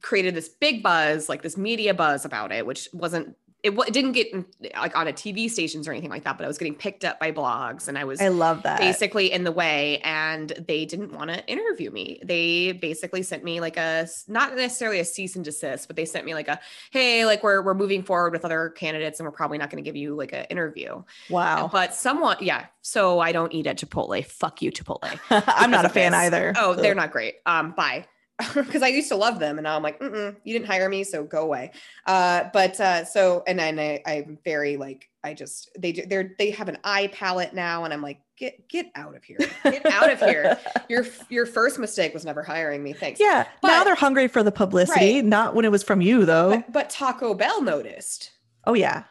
[0.00, 4.12] created this big buzz, like this media buzz about it, which wasn't it, it didn't
[4.12, 4.34] get
[4.74, 7.20] like on a TV stations or anything like that, but I was getting picked up
[7.20, 11.12] by blogs and I was I love that basically in the way and they didn't
[11.12, 12.18] want to interview me.
[12.24, 16.26] They basically sent me like a not necessarily a cease and desist, but they sent
[16.26, 16.58] me like a
[16.90, 19.88] hey, like we're we're moving forward with other candidates and we're probably not going to
[19.88, 21.00] give you like an interview.
[21.30, 21.70] Wow.
[21.72, 24.24] But someone yeah, so I don't eat at Chipotle.
[24.26, 25.20] Fuck you Chipotle.
[25.46, 26.18] I'm not a fan this.
[26.18, 26.52] either.
[26.56, 27.36] Oh, they're not great.
[27.46, 28.06] Um bye
[28.54, 31.24] because I used to love them and now I'm like, you didn't hire me, so
[31.24, 31.72] go away.
[32.06, 36.34] Uh, but uh, so and then I, I'm very like I just they do they're
[36.38, 39.38] they have an eye palette now and I'm like get get out of here.
[39.62, 40.58] Get out of here.
[40.88, 42.92] Your your first mistake was never hiring me.
[42.92, 43.20] Thanks.
[43.20, 45.24] Yeah but, now they're hungry for the publicity right.
[45.24, 46.50] not when it was from you though.
[46.50, 48.32] But, but Taco Bell noticed.
[48.66, 49.04] Oh yeah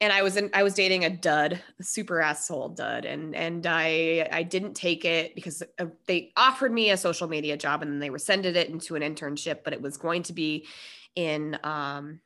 [0.00, 3.66] and I was in I was dating a dud, a super asshole dud, and and
[3.66, 7.92] I I didn't take it because uh, they offered me a social media job and
[7.92, 10.66] then they rescinded it into an internship, but it was going to be
[11.16, 12.20] in um,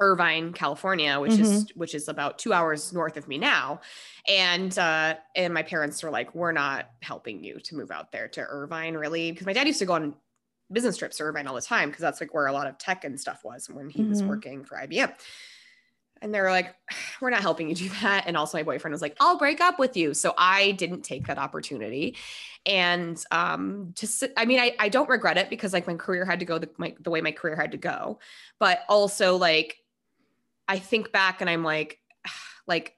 [0.00, 1.42] Irvine, California, which mm-hmm.
[1.42, 3.80] is which is about two hours north of me now,
[4.28, 8.26] and uh, and my parents were like, "We're not helping you to move out there
[8.28, 10.14] to Irvine, really," because my dad used to go on
[10.72, 13.04] business trips to Irvine all the time because that's like where a lot of tech
[13.04, 14.10] and stuff was when he mm-hmm.
[14.10, 15.12] was working for IBM.
[16.22, 16.74] And they're like,
[17.20, 18.24] we're not helping you do that.
[18.26, 20.14] And also, my boyfriend was like, I'll break up with you.
[20.14, 22.16] So I didn't take that opportunity.
[22.64, 26.40] And um, just, I mean, I, I don't regret it because like my career had
[26.40, 28.18] to go the, my, the way my career had to go.
[28.58, 29.76] But also, like,
[30.68, 32.00] I think back and I'm like,
[32.66, 32.94] like,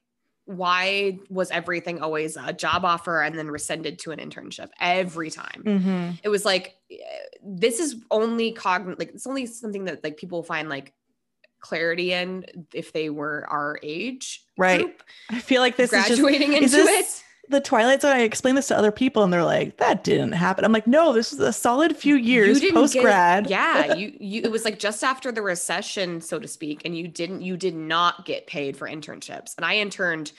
[0.46, 5.62] why was everything always a job offer and then rescinded to an internship every time?
[5.62, 6.10] Mm-hmm.
[6.22, 6.96] It was like, eh,
[7.42, 10.94] this is only cognitive, like, it's only something that like people find like
[11.60, 14.44] clarity in if they were our age.
[14.56, 14.80] Right.
[14.80, 17.24] group, I feel like this graduating is, just, into is it.
[17.50, 18.16] the Twilight Zone.
[18.16, 21.12] I explain this to other people, and they're like, "That didn't happen." I'm like, "No,
[21.12, 25.04] this is a solid few years post grad." yeah, you you it was like just
[25.04, 28.88] after the recession, so to speak, and you didn't you did not get paid for
[28.88, 29.56] internships.
[29.56, 30.32] And I interned,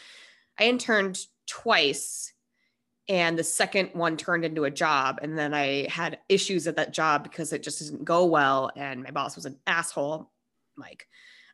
[0.60, 2.34] I interned twice,
[3.08, 6.94] and the second one turned into a job, and then I had issues at that
[6.94, 10.30] job because it just didn't go well, and my boss was an asshole,
[10.80, 11.08] Mike.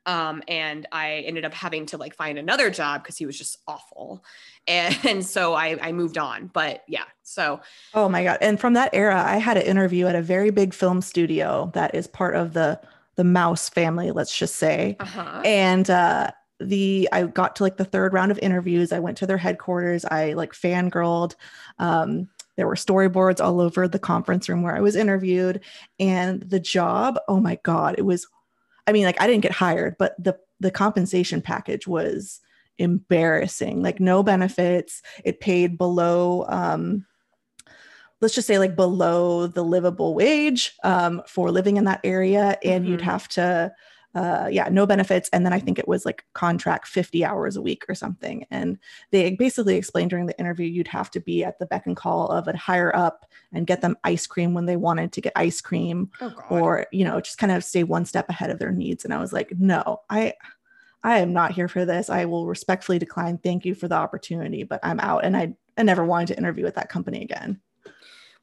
[0.07, 3.57] Um, and I ended up having to like find another job because he was just
[3.67, 4.23] awful,
[4.67, 6.51] and, and so I I moved on.
[6.53, 7.59] But yeah, so
[7.93, 8.37] Oh my god!
[8.41, 11.95] And from that era, I had an interview at a very big film studio that
[11.95, 12.79] is part of the
[13.15, 14.11] the Mouse family.
[14.11, 14.95] Let's just say.
[14.99, 15.41] uh huh.
[15.43, 19.27] and uh the i got to like the third round of interviews i went to
[19.27, 21.35] their headquarters i like fangirled
[21.79, 25.59] um there were storyboards all over the conference room where i was interviewed
[25.99, 28.27] and the job oh my god it was
[28.87, 32.39] i mean like i didn't get hired but the the compensation package was
[32.77, 37.05] embarrassing like no benefits it paid below um
[38.21, 42.87] let's just say like below the livable wage um, for living in that area and
[42.87, 43.03] you'd Mhm.
[43.03, 43.71] have to
[44.15, 45.29] uh, yeah no benefits.
[45.33, 48.45] And then i think it was like contract 50 hours a week or something.
[48.49, 48.79] And
[49.11, 52.29] they basically explained during the interview you'd have to be at the beck and call
[52.29, 55.61] of a higher up and get them ice cream when they wanted to get ice
[55.61, 59.05] cream Oh or you know just kind of stay one step ahead of their needs.
[59.05, 60.33] And i was like no i
[61.03, 62.09] i am not here for this.
[62.09, 63.37] I will respectfully decline.
[63.37, 65.25] Thank you for the opportunity but i'm out.
[65.25, 67.59] And i i never wanted to interview with that company again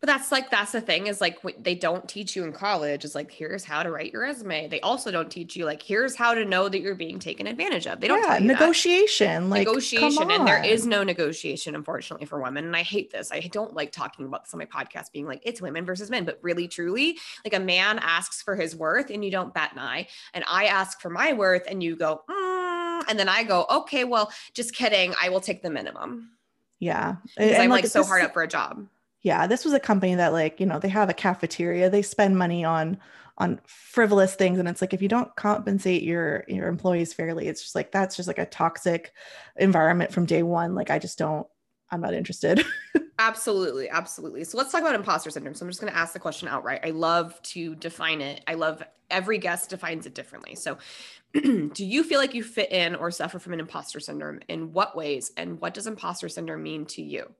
[0.03, 3.05] But that's like that's the thing is like what they don't teach you in college
[3.05, 4.67] is like here's how to write your resume.
[4.67, 7.87] They also don't teach you like here's how to know that you're being taken advantage
[7.87, 8.01] of.
[8.01, 8.55] They don't yeah you that.
[8.55, 13.31] negotiation like negotiation and there is no negotiation unfortunately for women and i hate this
[13.33, 16.25] i don't like talking about this on my podcast being like it's women versus men
[16.25, 19.79] but really truly like a man asks for his worth and you don't bat an
[19.79, 23.67] eye and i ask for my worth and you go mm, and then i go
[23.71, 26.31] okay well just kidding i will take the minimum
[26.79, 28.87] yeah And, i'm like so this- hard up for a job
[29.23, 32.37] yeah this was a company that like you know they have a cafeteria they spend
[32.37, 32.99] money on
[33.39, 37.63] on frivolous things and it's like if you don't compensate your your employees fairly it's
[37.63, 39.13] just like that's just like a toxic
[39.57, 41.47] environment from day one like i just don't
[41.91, 42.65] i'm not interested
[43.19, 44.43] Absolutely, absolutely.
[44.43, 45.55] So let's talk about imposter syndrome.
[45.55, 46.81] So I'm just going to ask the question outright.
[46.83, 48.43] I love to define it.
[48.49, 50.57] I love every guest defines it differently.
[50.57, 50.79] So,
[51.35, 54.41] do you feel like you fit in or suffer from an imposter syndrome?
[54.49, 55.31] In what ways?
[55.37, 57.33] And what does imposter syndrome mean to you?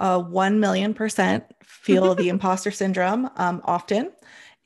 [0.00, 4.12] Uh, 1 million percent feel the imposter syndrome um, often.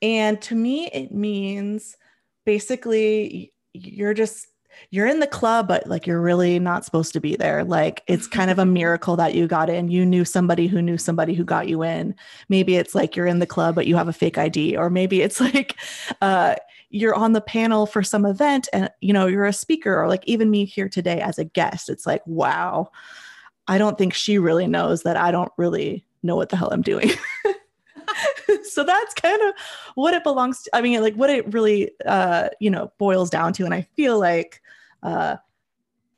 [0.00, 1.96] And to me, it means
[2.44, 4.48] basically you're just,
[4.90, 7.62] you're in the club, but like you're really not supposed to be there.
[7.62, 9.88] Like it's kind of a miracle that you got in.
[9.88, 12.14] You knew somebody who knew somebody who got you in.
[12.48, 15.22] Maybe it's like you're in the club, but you have a fake ID, or maybe
[15.22, 15.76] it's like
[16.20, 16.56] uh,
[16.90, 20.24] you're on the panel for some event and you know you're a speaker, or like
[20.26, 21.88] even me here today as a guest.
[21.88, 22.90] It's like wow,
[23.68, 26.83] I don't think she really knows that I don't really know what the hell I'm
[26.83, 27.11] doing.
[28.64, 29.55] so that's kind of
[29.94, 30.70] what it belongs to.
[30.72, 33.64] I mean, like what it really, uh, you know, boils down to.
[33.64, 34.61] And I feel like
[35.03, 35.37] uh,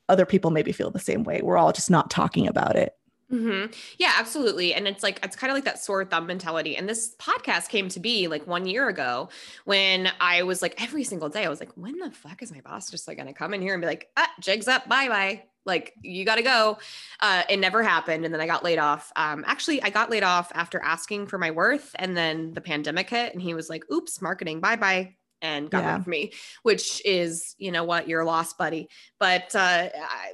[0.09, 1.41] other people maybe feel the same way.
[1.43, 2.95] We're all just not talking about it.
[3.31, 3.67] hmm
[3.99, 4.75] Yeah, absolutely.
[4.75, 6.77] And it's like, it's kind of like that sore thumb mentality.
[6.77, 9.29] And this podcast came to be like one year ago
[9.65, 12.61] when I was like, every single day, I was like, when the fuck is my
[12.61, 15.09] boss just like going to come in here and be like, ah, jigs up, bye
[15.09, 15.54] bye.
[15.65, 16.79] Like, you got to go.
[17.21, 18.25] Uh, it never happened.
[18.25, 19.13] And then I got laid off.
[19.17, 21.91] Um, actually, I got laid off after asking for my worth.
[21.97, 25.17] And then the pandemic hit and he was like, oops, marketing, bye bye.
[25.43, 25.87] And got Yeah.
[25.87, 28.89] rid of me, which is, you know what, you're a lost buddy.
[29.19, 30.33] But uh, I,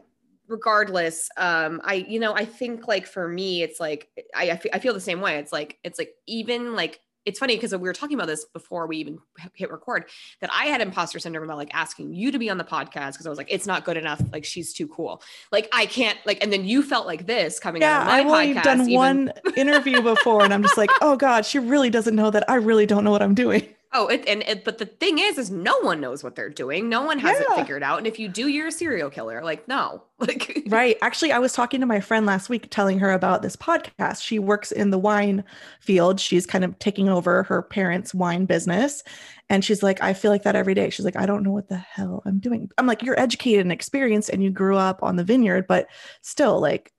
[0.48, 4.78] regardless um i you know i think like for me it's like i I I
[4.80, 7.92] feel the same way it's like it's like even like it's funny because we were
[7.92, 9.18] talking about this before we even
[9.54, 10.04] hit record
[10.40, 13.26] that i had imposter syndrome about like asking you to be on the podcast because
[13.26, 16.42] i was like it's not good enough like she's too cool like i can't like
[16.42, 18.94] and then you felt like this coming Yeah, out of my I've only done even-
[18.94, 22.54] one interview before, and I'm just like, oh God, she really doesn't know that I
[22.56, 23.66] really don't know what I'm doing.
[23.92, 26.88] Oh, it, and it, but the thing is, is no one knows what they're doing.
[26.88, 27.55] No one has Yeah.
[27.55, 27.98] it figured out.
[27.98, 29.42] And if you do, you're a serial killer.
[29.42, 30.96] Like, no, like, Right.
[31.03, 34.22] Actually, I was talking to my friend last week telling her about this podcast.
[34.22, 35.42] She works in the wine
[35.81, 36.20] field.
[36.20, 39.03] She's kind of taking over her parents' wine business.
[39.48, 40.90] And she's like, I feel like that every day.
[40.90, 42.70] She's like, I don't know what the hell I'm doing.
[42.79, 45.88] I'm like, you're educated and experienced and you grew up on the vineyard, but
[46.22, 46.92] still, like,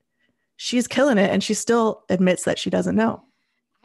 [0.58, 1.30] she's killing it.
[1.32, 3.24] And she still admits that she doesn't know.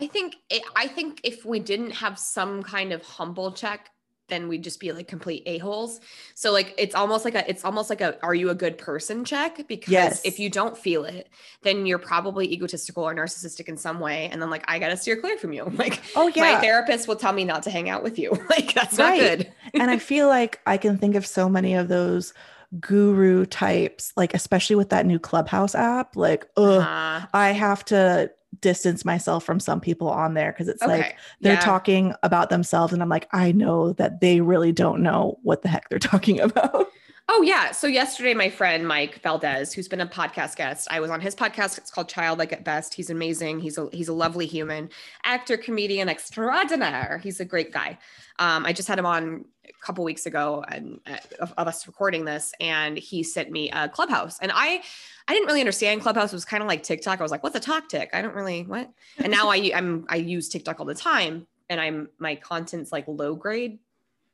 [0.01, 3.91] I think it, I think if we didn't have some kind of humble check,
[4.29, 6.01] then we'd just be like complete a holes.
[6.35, 9.25] So like it's almost like a it's almost like a are you a good person
[9.25, 10.21] check because Yes.
[10.25, 11.29] if you don't feel it,
[11.63, 15.17] then you're probably egotistical or narcissistic in some way, and then like I gotta steer
[15.21, 15.65] clear from you.
[15.79, 16.55] Like Oh, yeah.
[16.55, 18.33] my therapist will tell me not to hang out with you.
[18.51, 19.53] Like that's not good.
[19.75, 22.35] and I feel like I can think of so many of those
[22.81, 26.17] guru types, like especially with that new Clubhouse app.
[26.17, 28.31] Like, ugh, Uh, I have to
[28.61, 30.93] distance myself from some people on there because it's okay.
[30.99, 31.61] like they're Yeah.
[31.61, 35.69] talking about themselves, and I'm like, I know that they really don't know what the
[35.69, 36.87] heck they're talking about.
[37.29, 37.73] Oh yeah.
[37.73, 41.35] So yesterday, my friend Mike Valdez, who's been a podcast guest, I was on his
[41.35, 41.77] podcast.
[41.77, 42.95] It's called Childlike at Best.
[42.95, 43.59] He's amazing.
[43.59, 44.91] He's a he's a lovely human,
[45.25, 47.19] actor, comedian extraordinaire.
[47.23, 47.99] He's a great guy.
[48.39, 51.87] Um, I just had him on a couple weeks ago, and uh, of, of us
[51.89, 54.83] recording this, and he sent me a Clubhouse, and I.
[55.29, 57.19] I didn't really understand Clubhouse It was kind of like TikTok.
[57.19, 58.89] I was like, "What's a talk tick?" I don't really what.
[59.19, 63.09] And now I I'm I use TikTok all the time, and I'm my content's like
[63.09, 63.81] low grade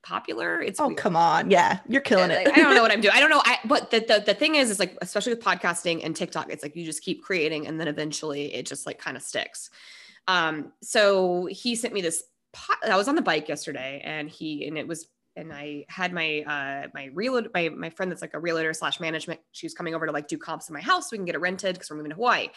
[0.03, 0.61] popular.
[0.62, 0.99] It's oh, weird.
[0.99, 1.51] come on.
[1.51, 2.47] Yeah, you're killing Yeah, it.
[2.49, 3.15] like, I don't know what I'm doing.
[3.15, 3.43] I don't know.
[3.45, 6.62] I, but the, the the thing is, is like especially with podcasting and TikTok, it's
[6.62, 9.71] like you just keep creating, and then eventually it just like kind of sticks.
[10.29, 12.25] Um, so he sent me this.
[12.53, 15.09] Po- I was on the bike yesterday, and he and it was.
[15.35, 19.01] And I had my uh my realtor my my friend that's like a realtor slash
[19.01, 19.41] management.
[19.53, 21.35] She was coming over to like do comps in my house so we can get
[21.35, 22.49] it rented because we're moving to Hawaii.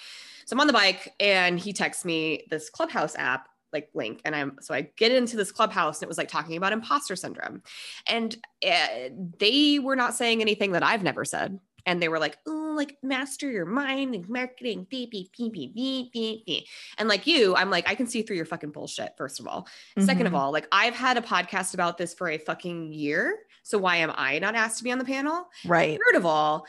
[0.46, 4.36] So I'm on the bike and he texts me this Clubhouse app like link and
[4.36, 7.62] I'm so I get into this Clubhouse and it was like talking about imposter syndrome.
[8.08, 8.36] And
[8.68, 9.10] uh,
[9.40, 11.60] they were not saying anything that I've never said.
[11.88, 16.12] And they were like, oh, like master your mind and marketing, beep, beep, beep, beep,
[16.12, 16.66] beep, beep.
[16.98, 19.68] And like you, I'm like, I can see through your fucking bullshit, first of all.
[20.00, 20.38] Second of Mhm.
[20.40, 23.38] all, like I've had a podcast about this for a fucking year.
[23.62, 25.48] So why am I not asked to be on the panel?
[25.68, 26.00] right.
[26.08, 26.66] Third of all,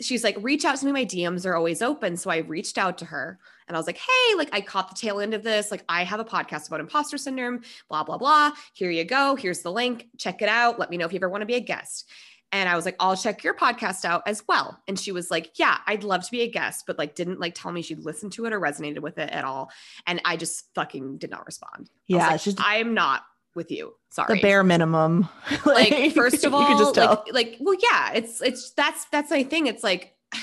[0.00, 0.92] she's like, reach out to me.
[0.92, 2.16] My DMs are always open.
[2.16, 4.94] So I reached out to her and I was like, hey, like I caught the
[4.94, 5.70] tail end of this.
[5.70, 8.52] Like I have a podcast about imposter syndrome, blah, blah, blah.
[8.72, 9.36] Here you go.
[9.36, 10.08] Here's the link.
[10.18, 10.78] Check it out.
[10.78, 12.10] Let me know if you ever want to be a guest.
[12.52, 14.80] And I was like, I'll check your podcast out as well.
[14.86, 17.54] And she was like, Yeah, I'd love to be a guest, but like didn't like
[17.56, 19.70] tell me she'd listened to it or resonated with it at all.
[20.06, 21.72] And I just fucking did not respond.
[21.78, 23.22] I was Yeah, like, just I'm not
[23.54, 23.94] with you.
[24.10, 25.28] Sorry the bare minimum.
[25.66, 27.24] like first of you all can just tell.
[27.26, 30.14] like like well yeah it's it's that's that's my thing it's like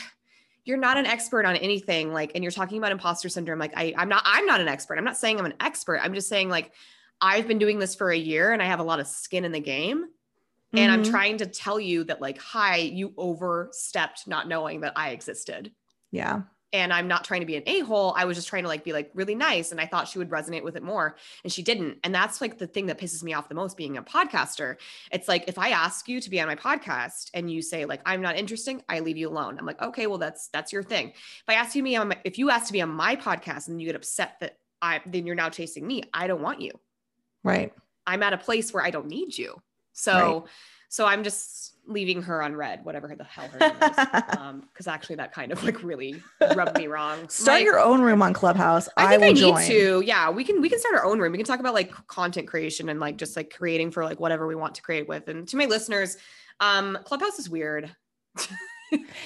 [0.65, 3.93] you're not an expert on anything like and you're talking about imposter syndrome like i
[3.97, 6.49] i'm not i'm not an expert i'm not saying i'm an expert i'm just saying
[6.49, 6.71] like
[7.21, 9.51] i've been doing this for a year and i have a lot of skin in
[9.51, 10.05] the game
[10.73, 11.09] and i'm Mhm.
[11.09, 15.71] trying to tell you that like hi you overstepped not knowing that i existed
[16.11, 16.41] yeah.
[16.73, 18.13] And I'm not trying to be an a-hole.
[18.17, 19.71] I was just trying to like be like really nice.
[19.71, 21.17] And I thought she would resonate with it more.
[21.43, 21.97] And she didn't.
[22.03, 24.77] And that's like the thing that pisses me off the most being a podcaster.
[25.11, 28.01] It's like if I ask you to be on my podcast and you say like
[28.05, 29.57] I'm not interesting, I leave you alone.
[29.59, 31.09] I'm like, okay, well, that's that's your thing.
[31.09, 33.67] If I ask you me on my, if you ask to be on my podcast
[33.67, 36.71] and you get upset that I then you're now chasing me, I don't want you.
[37.43, 37.73] Right.
[38.07, 39.61] I'm at a place where I don't need you.
[39.93, 40.45] So
[40.91, 44.07] so I'm just leaving her on read, whatever the hell her name is.
[44.37, 46.21] Um, because actually that kind of like really
[46.55, 47.29] rubbed me wrong.
[47.29, 48.89] Start your own room on Clubhouse.
[48.97, 49.65] I I, think I, need join.
[49.67, 50.03] to.
[50.05, 51.31] Yeah, we can we can start our own room.
[51.31, 54.47] We can talk about like content creation and like just like creating for like whatever
[54.47, 55.29] we want to create with.
[55.29, 56.17] And to my listeners,
[56.59, 57.95] um, Clubhouse is weird.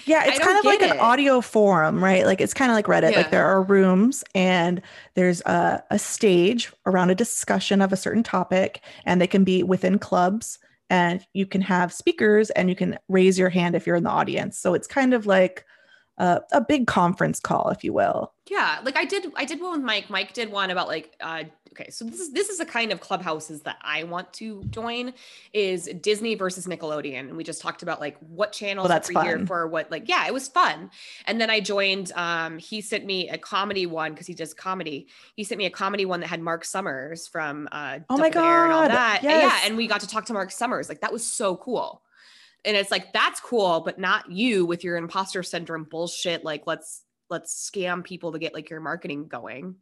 [0.06, 2.23] Yeah, it's kind of like get an audio forum, right?
[2.23, 3.13] Like it's kind of like Reddit.
[3.13, 3.17] Yeah.
[3.17, 4.80] Like there are rooms and
[5.15, 9.63] there's a, a stage around a discussion of a certain topic, and they can be
[9.63, 13.95] within clubs, and you can have speakers and you can raise your hand if you're
[13.95, 14.60] in the audience.
[14.60, 15.65] So it's kind of like
[16.17, 18.34] a, big conference call, if you will.
[18.50, 20.10] Yeah, like I did I did one with Mike.
[20.10, 21.45] Mike did one about like uh
[21.80, 25.14] okay, so this is this is a kind of clubhouses that I want to join
[25.54, 27.20] is Disney versus Nickelodeon.
[27.20, 29.46] And we just talked about like what channels that's are here fun.
[29.46, 30.90] for what like yeah, it was fun.
[31.26, 35.08] And then I joined um he sent me a comedy one because he does comedy.
[35.36, 38.66] He sent me a comedy one that had Marc Summers from uh Oh my Dare
[38.66, 39.20] and all God, that.
[39.24, 40.90] And yeah, and we got to talk to Marc Summers.
[40.90, 42.02] Like that was so cool.
[42.64, 46.44] And it's like that's cool, but not you with your imposter syndrome bullshit.
[46.44, 49.76] Like let's let's scam people to get like your marketing going.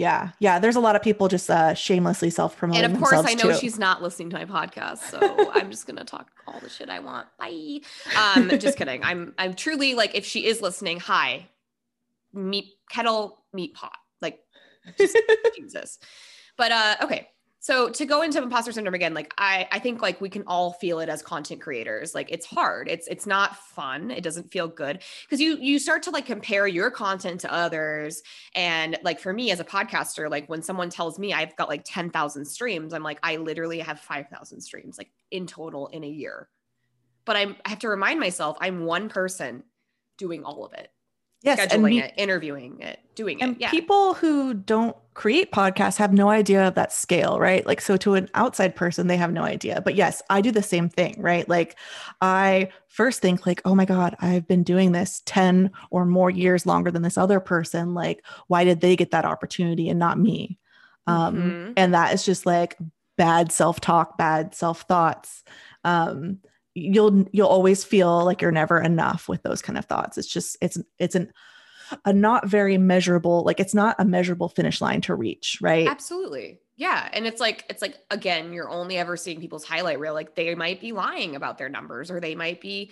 [0.00, 0.58] Yeah, yeah.
[0.58, 2.84] There's a lot of people just uh, shamelessly self promoting.
[2.84, 3.58] And of course, I know too.
[3.58, 7.00] she's not listening to my podcast, so I'm just gonna talk all the shit I
[7.00, 7.28] want.
[7.38, 7.80] Bye.
[8.16, 9.04] Um, just kidding.
[9.04, 11.50] I'm I'm truly like if she is listening, hi,
[12.32, 13.98] meet kettle meet pot.
[14.22, 14.40] Like
[14.96, 15.18] just
[15.54, 15.98] Jesus.
[16.56, 17.28] But uh, okay.
[17.62, 20.72] So to go into imposter syndrome again, like I, I think like we can all
[20.72, 22.14] feel it as content creators.
[22.14, 22.88] Like it's hard.
[22.88, 24.10] It's it's not fun.
[24.10, 28.22] It doesn't feel good because you you start to like compare your content to others.
[28.54, 31.82] And like for me as a podcaster, like when someone tells me I've got like
[31.84, 36.02] ten thousand streams, I'm like I literally have five thousand streams like in total in
[36.02, 36.48] a year.
[37.26, 39.64] But I'm I have to remind myself I'm one person
[40.16, 40.88] doing all of it
[41.42, 43.60] Yes, scheduling and me- it, interviewing it, doing And it.
[43.62, 43.70] Yeah.
[43.70, 47.66] people who don't create podcasts have no idea of that scale, right?
[47.66, 49.80] Like, so to an outside person, they have no idea.
[49.82, 51.48] But yes, I do the same thing, right?
[51.48, 51.76] Like,
[52.20, 56.66] I first think, like, oh my God, I've been doing this 10 or more years
[56.66, 57.94] longer than this other person.
[57.94, 60.58] Like, why did they get that opportunity and not me?
[61.06, 61.72] Um, Mhm.
[61.76, 62.76] And that is just like
[63.16, 65.42] bad self talk, bad self thoughts.
[65.84, 66.38] Um,
[66.74, 70.56] you'll you'll always feel like you're never enough with those kind of thoughts it's just
[70.60, 71.32] it's it's an
[72.04, 76.60] a not very measurable like it's not a measurable finish line to reach right Absolutely.
[76.80, 77.10] Yeah.
[77.12, 80.14] And it's like, it's like, again, you're only ever seeing people's highlight reel.
[80.14, 82.90] Like they might be lying about their numbers or they might be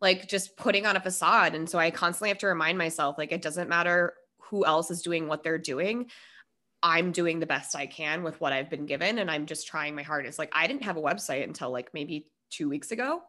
[0.00, 1.54] like just putting on a facade.
[1.54, 5.02] And so I constantly have to remind myself, like, it doesn't matter who else is
[5.02, 6.06] doing what they're doing.
[6.82, 9.18] I'm doing the best I can with what I've been given.
[9.18, 10.38] And I'm just trying my hardest.
[10.38, 13.22] Like, I didn't have a website until like maybe two weeks ago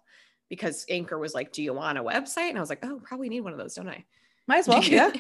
[0.50, 2.50] because Anchor was like, Do you want a website?
[2.50, 4.06] And I was like, Oh, probably need one of those, don't I?
[4.48, 5.12] might as well yeah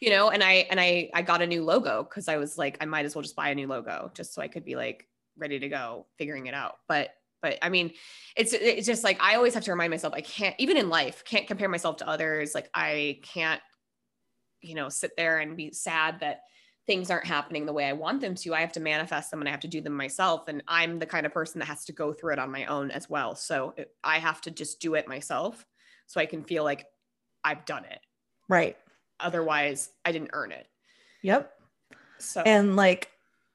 [0.00, 2.76] you know and i and i i got a new logo because i was like
[2.80, 5.06] i might as well just buy a new logo just so i could be like
[5.36, 7.10] ready to go figuring it out but
[7.42, 7.92] but i mean
[8.36, 11.24] it's it's just like i always have to remind myself i can't even in life
[11.24, 13.60] can't compare myself to others like i can't
[14.60, 16.42] you know sit there and be sad that
[16.88, 19.48] things aren't happening the way i want them to i have to manifest them and
[19.48, 21.92] i have to do them myself and i'm the kind of person that has to
[21.92, 24.94] go through it on my own as well so it, i have to just do
[24.94, 25.64] it myself
[26.06, 26.86] so i can feel like
[27.44, 28.00] i've done it
[28.48, 28.76] right
[29.20, 30.66] otherwise I didn't earn it.
[31.22, 31.52] yep
[32.18, 33.10] So and like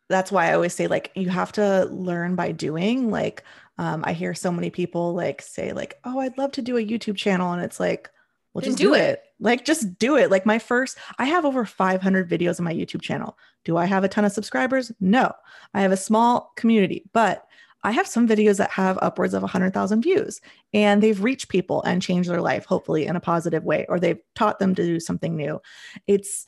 [0.10, 3.44] that's why i always say like you have to learn by doing like
[3.80, 6.86] um, i hear so many people like say like oh i'd love to do a
[6.86, 8.12] youtube channel and it's like
[8.54, 9.02] well just do do it.
[9.02, 9.24] it.
[9.44, 13.02] Like just do it like my first i have over 500 videos on my youtube
[13.02, 15.32] channel do i have a ton of subscribers no
[15.74, 17.46] i have a small community but
[17.84, 20.42] i have some videos that have upwards of 100000 views
[20.74, 24.22] and they've reached people and changed their life hopefully in a positive way or they've
[24.34, 25.62] taught them to do something new
[26.08, 26.46] it's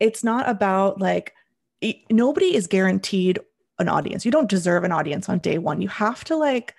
[0.00, 1.32] it's not about like
[1.80, 3.38] it- nobody is guaranteed
[3.78, 4.24] an audience.
[4.24, 5.80] You don't deserve an audience on day one.
[5.80, 6.74] You have to like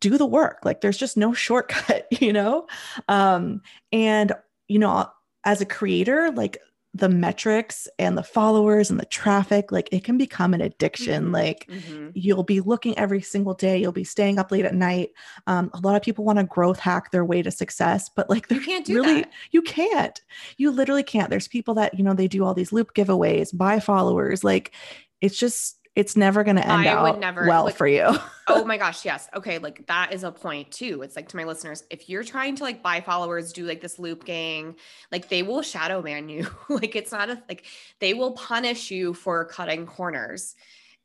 [0.00, 0.60] do the work.
[0.64, 2.66] Like there's just no shortcut, you know?
[3.08, 3.62] Um,
[3.92, 4.32] and
[4.68, 5.06] you know,
[5.44, 6.58] as a creator, like
[6.94, 11.26] the metrics and the followers and the traffic, like it can become an addiction.
[11.26, 11.32] Mhm.
[11.32, 12.10] Like Mhm.
[12.14, 15.10] you'll be looking every single day you'll be staying up late at night
[15.46, 18.50] um, a lot of people want to growth hack their way to success but like
[18.50, 19.32] you can't do really that.
[19.52, 20.22] you can't
[20.56, 23.78] you literally can't there's people that you know they do all these loop giveaways buy
[23.78, 24.74] followers like
[25.20, 28.16] it's just it's never going to end I would out never- well like- for you
[28.50, 29.28] Oh my gosh, yes.
[29.34, 31.02] Okay, like that is a point too.
[31.02, 33.98] It's like to my listeners, if you're trying to like buy followers, do like this
[33.98, 34.76] loop gang,
[35.12, 36.46] like they will shadow ban you.
[36.70, 37.66] like it's not a like
[38.00, 40.54] they will punish you for cutting corners.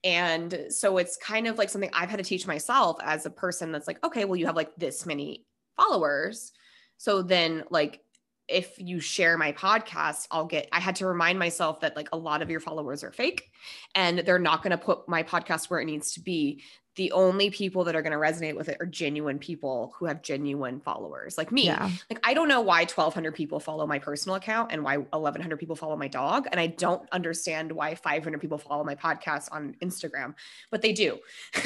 [0.06, 3.72] And so it's kind of like something I've had to teach myself as a person
[3.72, 5.46] that's like, okay, well, you have like this many
[5.78, 6.52] followers.
[6.98, 8.00] So then, like,
[8.48, 12.18] if you share my podcast, I'll get, I had to remind myself that like a
[12.18, 13.50] lot of your followers are fake
[13.96, 16.62] and they're not going to put my podcast where it needs to be.
[16.96, 20.22] The only people that are going to resonate with it are genuine people who have
[20.22, 21.66] genuine followers like me.
[21.66, 25.58] yeah Like, I don't know why 1,200 people follow my personal account and why 1,100
[25.58, 26.48] people follow my dog.
[26.52, 30.36] And I don't understand why 500 people follow my podcast on Instagram,
[30.70, 31.18] but they do.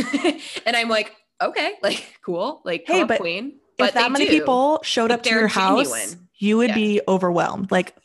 [0.65, 2.61] and I'm like, okay, like, cool.
[2.63, 3.59] Like, Hey, but queen.
[3.78, 4.32] if that many do.
[4.39, 6.26] people showed up to your house genuine.
[6.38, 6.75] You would Yeah.
[6.75, 7.95] be overwhelmed like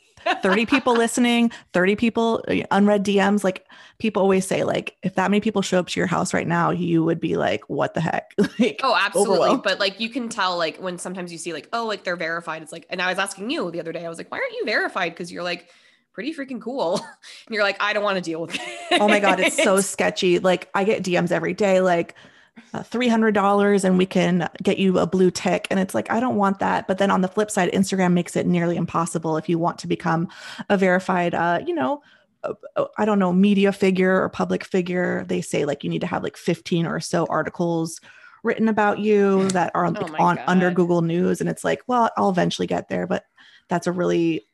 [0.41, 3.65] 30 people listening 30 people uh, unread dms like
[3.99, 6.71] people always say like if that many people show up to your house right now
[6.71, 9.57] you would be like what the heck like Oh, absolutely.
[9.63, 12.61] But like you can tell, like when sometimes you see like, oh, like they're verified.
[12.61, 14.53] It's like, and I was asking you the other day, I was like, why aren't
[14.53, 15.11] you verified?
[15.13, 15.69] Because you're like
[16.13, 16.95] pretty freaking cool.
[17.47, 19.01] and you're like, I don't want to deal with it.
[19.01, 22.13] oh my god it's so sketchy like i get dms every day like
[22.73, 25.67] $300 and we can get you a blue tick.
[25.69, 26.87] And it's like i don't want that.
[26.87, 29.87] But then on the flip side instagram makes it nearly impossible if you want to
[29.87, 30.27] become
[30.69, 32.01] a verified uh you know
[32.43, 35.25] uh, uh, i don't know media figure or public figure.
[35.27, 37.99] They say like you need to have like 15 or so articles
[38.43, 41.41] written about you that are Oh like, my on under google news.
[41.41, 43.25] And it's like well i'll eventually get there but
[43.69, 44.45] that's a really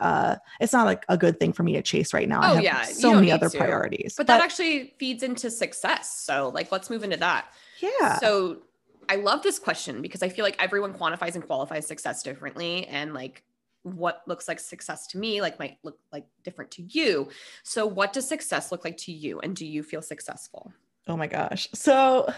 [0.00, 2.54] uh it's not like a good thing for me to chase right now i Oh,
[2.54, 3.56] have yeah, so many other to.
[3.56, 6.20] priorities but that actually feeds into success.
[6.20, 7.46] So like let's move into that.
[7.80, 8.58] yeah So
[9.08, 12.86] I love this question because I feel like everyone quantifies and qualifies success differently.
[12.86, 13.44] And like
[13.82, 17.28] what looks like success to me, like might look like different to you.
[17.62, 19.38] So what does success look like to you?
[19.40, 20.72] And do you feel successful?
[21.06, 21.68] Oh my gosh.
[21.72, 22.32] So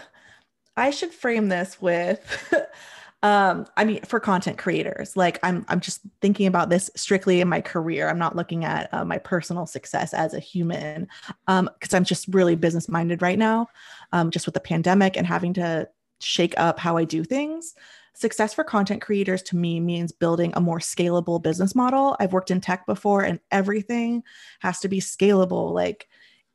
[0.77, 2.21] I should frame this with
[3.21, 5.17] um I mean for content creators.
[5.17, 8.09] Like I'm I'm just thinking about this strictly in my career.
[8.09, 11.07] I'm not looking at uh, my personal success as a human
[11.47, 13.67] um because I'm just really business minded right now.
[14.13, 15.89] Um just with the pandemic and having to
[16.21, 17.75] shake up how I do things.
[18.13, 22.15] Success for content creators to me means building a more scalable business model.
[22.19, 24.23] I've worked in tech before and everything
[24.59, 25.73] has to be scalable.
[25.73, 26.07] Like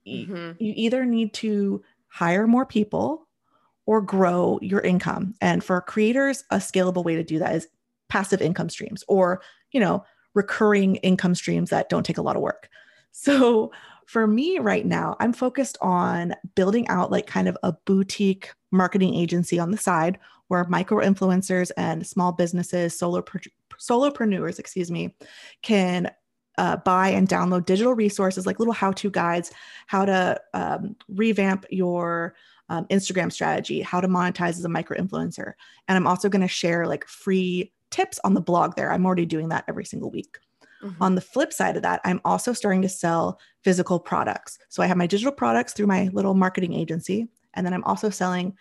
[0.07, 0.53] mm-hmm.
[0.59, 3.24] you either need to hire more people
[3.87, 5.35] or grow your income.
[5.41, 7.69] And for creators, a scalable way to do that is
[8.09, 10.05] passive income streams or, you know,
[10.35, 12.69] recurring income streams that don't take a lot of work.
[13.17, 13.71] So
[14.07, 19.15] for me right now, I'm focused on building out like kind of a boutique marketing
[19.15, 20.19] agency on the side
[20.49, 23.23] where micro influencers and small businesses, solo
[23.81, 25.15] solopreneurs, excuse me,
[25.63, 26.11] can
[26.59, 29.53] uh, buy and download digital resources like little how-to guides,
[29.87, 32.35] how to um, revamp your
[32.69, 35.53] um, Instagram strategy, how to monetize as a micro influencer,
[35.89, 38.91] and I'm also going to share like free tips on the blog there.
[38.91, 40.39] I'm already doing that every single week.
[40.83, 41.03] Mm-hmm.
[41.03, 44.59] On the flip side of that, I'm also starting to sell physical products.
[44.69, 48.11] So I have my digital products through my little marketing agency, and then I'm also
[48.11, 48.57] selling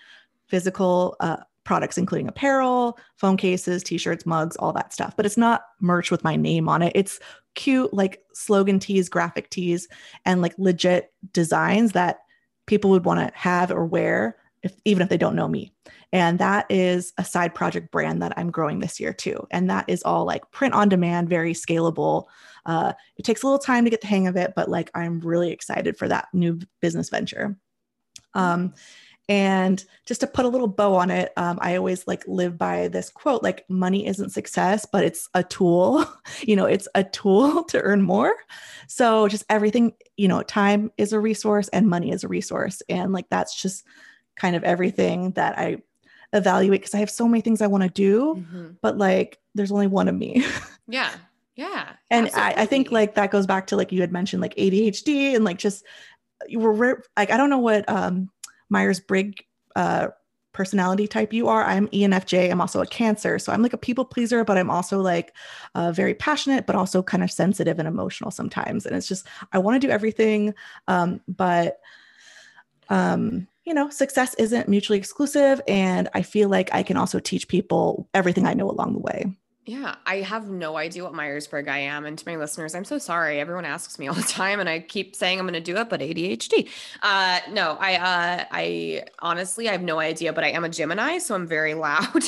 [0.48, 5.16] physical uh, products, including apparel, phone cases, t shirts, mugs, all that stuff.
[5.16, 6.92] But it's not merch with my name on it.
[6.96, 7.20] It's
[7.56, 9.88] cute, like slogan tees, graphic tees,
[10.26, 12.20] and like legit designs that
[12.66, 15.74] people would want to have or wear, if, even if they don't know me.
[16.12, 19.48] And that is a side project brand that I'm growing this year too.
[19.52, 22.26] And that is all like print on demand, very scalable.
[22.66, 25.20] Uh, it takes a little time to get the hang of it, but like I'm
[25.20, 27.58] really excited for that new business venture.
[28.36, 28.74] Um,
[29.30, 32.90] and just to put a little bow on it, um, I always like live by
[32.90, 36.06] this quote like, money isn't success, but it's a tool.
[36.42, 38.36] you know, it's a tool to earn more.
[38.88, 42.82] So just everything, you know, time is a resource and money is a resource.
[42.90, 43.86] And like, that's just
[44.36, 45.78] kind of everything that I
[46.34, 48.72] evaluate because I have so many things I want to do, mm-hmm.
[48.82, 50.46] but like there's only one of me.
[50.88, 51.12] yeah.
[51.56, 51.94] Yeah.
[52.10, 55.36] And I, I, think like that goes back to like you had mentioned like ADHD
[55.36, 55.86] and like just
[56.48, 58.32] you were like I don't know what um
[58.70, 59.44] Myers Briggs
[59.76, 60.08] uh
[60.54, 61.66] personality type you are.
[61.66, 62.50] I'm ENFJ.
[62.50, 63.38] I'm also a Cancer.
[63.40, 65.36] So I'm like a people pleaser, but I'm also like
[65.76, 68.86] uh, very passionate, but also kind of sensitive and emotional sometimes.
[68.86, 70.54] And it's just, I want to do everything.
[70.88, 71.80] Um, but
[72.90, 75.60] um, you know, success isn't mutually exclusive.
[75.68, 79.36] And I feel like I can also teach people everything I know along the way.
[79.66, 82.06] Yeah, I have no idea what Myers Briggs I am.
[82.06, 83.40] And to my listeners, I'm so sorry.
[83.40, 85.90] Everyone asks me all the time, and I keep saying I'm going to do it,
[85.90, 86.70] but ADHD.
[87.02, 91.18] Uh, no, I, uh, I honestly, I have no idea, but I am a Gemini,
[91.20, 92.24] so I'm very loud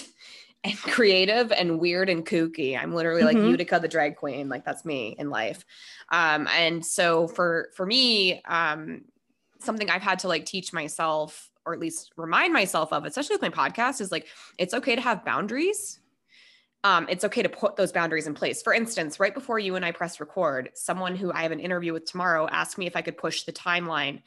[0.64, 2.82] and creative and weird and kooky.
[2.82, 3.50] I'm literally like mm-hmm.
[3.50, 4.48] Utica the drag queen.
[4.48, 5.66] Like that's me in life.
[6.10, 9.02] Um, and so for for me, um,
[9.60, 13.42] something I've had to like teach myself or at least remind myself of, especially with
[13.42, 14.28] my podcast, is like
[14.58, 16.00] it's okay to have boundaries.
[16.86, 18.62] Um, it's okay to put those boundaries in place.
[18.62, 21.94] For instance, right before you and I press record, someone who I have an interview
[21.94, 24.22] with tomorrow asked me if I could push the timeline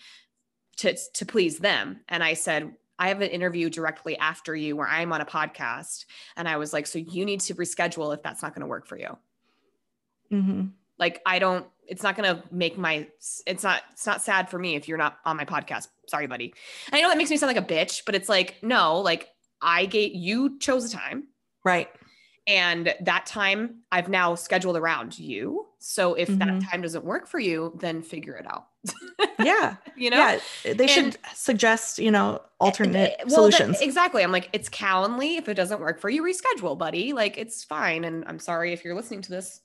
[0.79, 4.89] to to please them, and I said I have an interview directly after you where
[4.89, 6.05] I'm on a podcast,
[6.37, 8.89] and I was like, so you need to reschedule if that's not going to work
[8.89, 9.17] for you.
[10.33, 10.67] Mm-hmm.
[10.99, 13.07] Like I don't it's not going to make my
[13.47, 16.53] it's not it's not sad for me if you're not on my podcast sorry buddy
[16.87, 19.31] And i know that makes me sound like a bitch but it's like no like
[19.63, 21.29] i gave you chose a time
[21.65, 21.89] right
[22.49, 25.67] and that time i've now scheduled around you.
[25.81, 26.39] So if mm-hmm.
[26.39, 28.67] that time doesn't work for you then figure it out.
[29.41, 29.77] Yeah.
[29.97, 30.17] You know?
[30.17, 30.41] Yeah.
[30.65, 33.79] They and, should suggest you know alternate well, solutions.
[33.79, 34.25] that, exactly.
[34.25, 35.39] I'm like it's calendly.
[35.39, 37.13] If it doesn't work for you reschedule buddy.
[37.13, 38.05] Like it's fine.
[38.05, 39.61] And i'm sorry if you're listening to this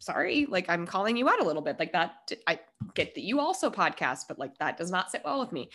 [0.00, 1.78] sorry, like I'm calling you out a little bit.
[1.78, 2.58] Like that, I
[2.94, 5.70] get that you also podcast, but like that does not sit well with me.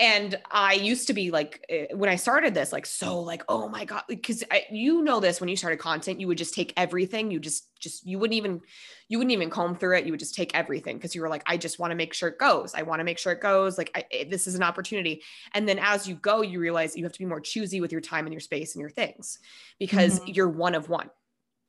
[0.00, 3.68] And I used to be like, eh, when I started this, like, so like, oh
[3.68, 7.32] my God, because you know this when you started content, you would just take everything.
[7.32, 8.60] You just, just, you wouldn't even,
[9.08, 10.04] you wouldn't even comb through it.
[10.04, 12.28] You would just take everything because you were like, I just want to make sure
[12.28, 12.74] it goes.
[12.74, 13.76] I want to make sure it goes.
[13.76, 15.20] Like, I, it, this is an opportunity.
[15.52, 18.00] And then as you go, you realize you have to be more choosy with your
[18.00, 19.40] time and your space and your things
[19.80, 20.30] because mm-hmm.
[20.30, 21.10] you're one of one.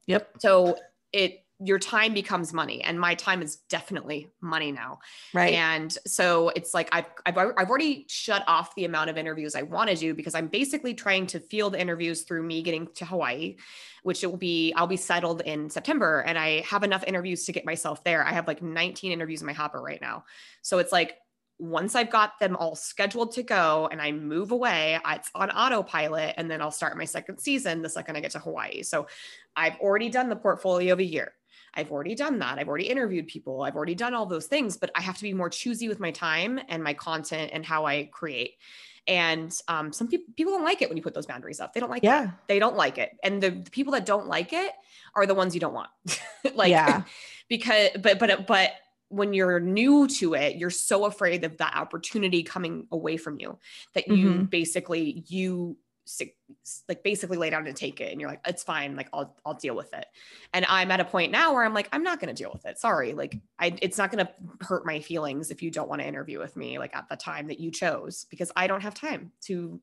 [0.06, 0.36] Yep.
[0.38, 0.78] So
[1.12, 5.00] it, your time becomes money and my time is definitely money now
[5.34, 9.56] right and so it's like I've, I've i've already shut off the amount of interviews
[9.56, 13.06] i want to do because i'm basically trying to field interviews through me getting to
[13.06, 13.58] hawaii
[14.04, 17.52] which it will be i'll be settled in september and i have enough interviews to
[17.52, 20.24] get myself there i have like 19 interviews in my hopper right now
[20.62, 21.18] so it's like
[21.62, 26.36] once I've got them all scheduled to go and I move away, it's on autopilot.
[26.38, 28.82] And then I'll start my second season the second I get to Hawaii.
[28.82, 29.08] So
[29.58, 31.34] I've already done the portfolio of a year.
[31.74, 32.58] I've already done that.
[32.58, 33.62] I've already interviewed people.
[33.62, 36.12] I've already done all those things, but I have to be more choosy with my
[36.12, 38.56] time and my content and how I create.
[39.08, 41.74] And um, some people people don't like it when you put those boundaries up.
[41.74, 42.26] They don't like yeah.
[42.26, 42.30] it.
[42.48, 43.18] They don't like it.
[43.24, 44.72] And the, the people that don't like it
[45.16, 45.90] are the ones you don't want.
[46.56, 47.04] like Yeah.
[47.50, 48.72] because but but but
[49.08, 53.58] when you're new to it, you're so afraid of that opportunity coming away from you
[53.96, 54.50] that you Mhm.
[54.52, 55.78] basically you
[56.88, 59.54] like basically lay down and take it and you're like it's fine like I'll I'll
[59.54, 60.06] deal with it.
[60.54, 62.66] And I'm at a point now where I'm like I'm not going to deal with
[62.66, 62.78] it.
[62.80, 63.14] Sorry.
[63.14, 64.32] Like I it's not going to
[64.66, 67.48] hurt my feelings if you don't want to interview with me like at the time
[67.48, 69.80] that you chose because I don't have time to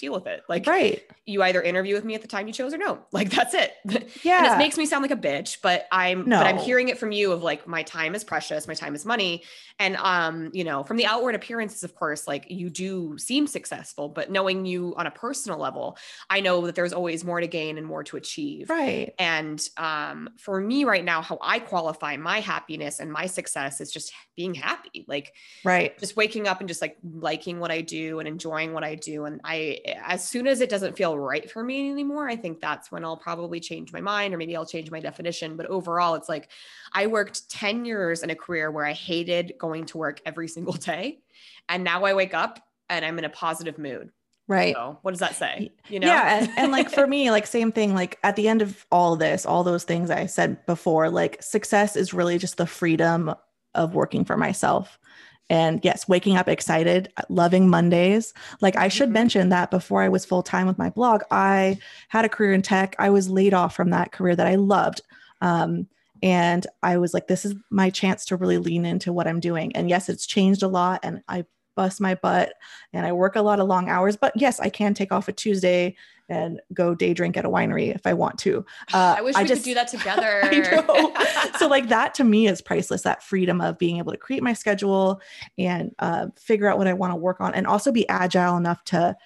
[0.00, 0.42] deal with it.
[0.48, 1.02] Like right.
[1.26, 2.98] you either interview with me at the time you chose or no.
[3.12, 3.72] Like that's it.
[3.84, 4.54] and Yeah.
[4.54, 7.32] it makes me sound like a bitch, but I'm but I'm hearing it from you
[7.32, 9.42] of like my time is precious, my time is money.
[9.78, 14.08] And um, you know, from the outward appearances, of course, like you do seem successful,
[14.08, 15.96] but knowing you on a personal level,
[16.28, 18.70] I know that there's always more to gain and more to achieve.
[18.70, 19.14] right.
[19.18, 23.90] And um, for me right now, how I qualify my happiness and my success is
[23.92, 25.04] just being happy.
[25.08, 25.32] Like
[25.64, 25.98] Right.
[25.98, 29.24] just waking up and just like liking what I do and enjoying what I do.
[29.24, 32.90] And I, as soon as it doesn't feel right for me anymore, I think that's
[32.90, 35.56] when I'll probably change my mind or maybe I'll change my definition.
[35.56, 36.48] But overall, it's like
[36.92, 40.72] I worked 10 years in a career where I hated going to work every single
[40.74, 41.20] day.
[41.68, 44.10] And now I wake up and I'm in a positive mood.
[44.48, 44.74] Right.
[44.74, 45.70] So what does that say?
[45.88, 46.08] You know?
[46.08, 46.40] Yeah.
[46.40, 49.46] And, and like for me, like same thing, like at the end of all this,
[49.46, 53.32] all those things I said before, like success is really just the freedom
[53.76, 54.98] of working for myself.
[55.50, 58.32] And yes, waking up excited, loving Mondays.
[58.62, 59.14] Like I should Mhm.
[59.14, 61.78] mention that before I was full time with my blog, I
[62.08, 62.96] had a career in tech.
[62.98, 65.02] I was laid off from that career that I loved.
[65.42, 65.88] Um,
[66.22, 69.74] and I was like, this is my chance to really lean into what I'm doing.
[69.74, 71.00] And yes, it's changed a lot.
[71.02, 71.44] And I
[71.76, 72.52] bust my butt
[72.92, 74.16] and I work a lot of long hours.
[74.16, 75.96] But yes, I can take off a Tuesday
[76.30, 78.64] and go day drink at a winery if I want to.
[78.94, 80.40] Uh, I wish I we just- could do that together.
[80.44, 81.12] I know.
[81.58, 83.02] so like that to me is priceless.
[83.02, 85.20] That freedom of being able to create my schedule
[85.58, 88.82] and uh, figure out what I want to work on, and also be agile enough
[88.84, 89.16] to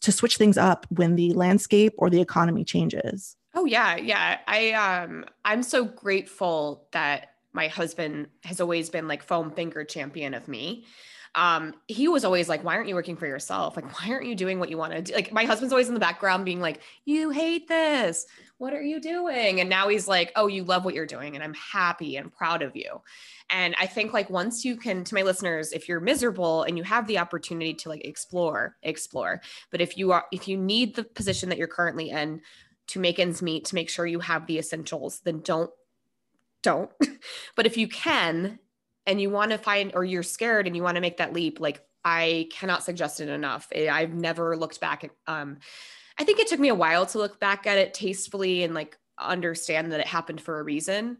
[0.00, 3.36] to switch things up when the landscape or the economy changes.
[3.54, 4.38] Oh yeah, yeah.
[4.46, 10.34] I um I'm so grateful that my husband has always been like foam finger champion
[10.34, 10.84] of me.
[11.36, 13.76] Um he was always like why aren't you working for yourself?
[13.76, 15.14] Like why aren't you doing what you want to do?
[15.14, 18.26] Like my husband's always in the background being like you hate this.
[18.58, 19.60] What are you doing?
[19.60, 22.62] And now he's like, "Oh, you love what you're doing and I'm happy and proud
[22.62, 23.02] of you."
[23.50, 26.82] And I think like once you can to my listeners, if you're miserable and you
[26.82, 29.42] have the opportunity to like explore, explore.
[29.70, 32.40] But if you are if you need the position that you're currently in
[32.88, 35.70] to make ends meet, to make sure you have the essentials, then don't,
[36.62, 36.90] don't.
[37.56, 38.58] but if you can
[39.06, 41.60] and you want to find, or you're scared and you want to make that leap,
[41.60, 43.68] like I cannot suggest it enough.
[43.74, 45.58] I- I've never looked back at, um,
[46.18, 48.96] I think it took me a while to look back at it tastefully and like
[49.18, 51.18] understand that it happened for a reason.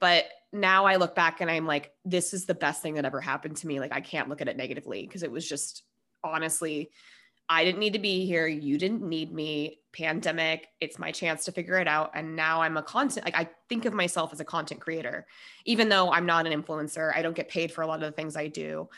[0.00, 3.20] But now I look back and I'm like, this is the best thing that ever
[3.20, 3.80] happened to me.
[3.80, 5.82] Like I can't look at it negatively because it was just
[6.24, 6.90] honestly
[7.48, 8.46] I didn't need to be here.
[8.46, 9.80] You didn't need me.
[9.92, 10.68] Pandemic.
[10.80, 12.12] It's my chance to figure it out.
[12.14, 15.26] And now I'm a content, like I think of myself as a content creator,
[15.64, 17.10] even though I'm not an influencer.
[17.16, 18.88] I don't get paid for a lot of the things I do.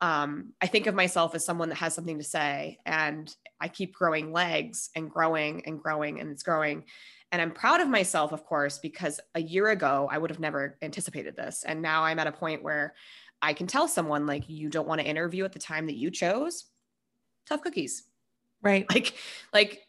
[0.00, 3.94] Um, I think of myself as someone that has something to say and I keep
[3.94, 6.84] growing legs and growing and growing and it's growing.
[7.32, 10.78] And I'm proud of myself, of course, because a year ago I would have never
[10.82, 11.64] anticipated this.
[11.64, 12.94] And now I'm at a point where
[13.42, 16.10] I can tell someone like you don't want to interview at the time that you
[16.10, 16.64] chose.
[17.50, 18.04] Tough cookies.
[18.62, 18.86] Right.
[18.94, 19.14] like
[19.52, 19.82] like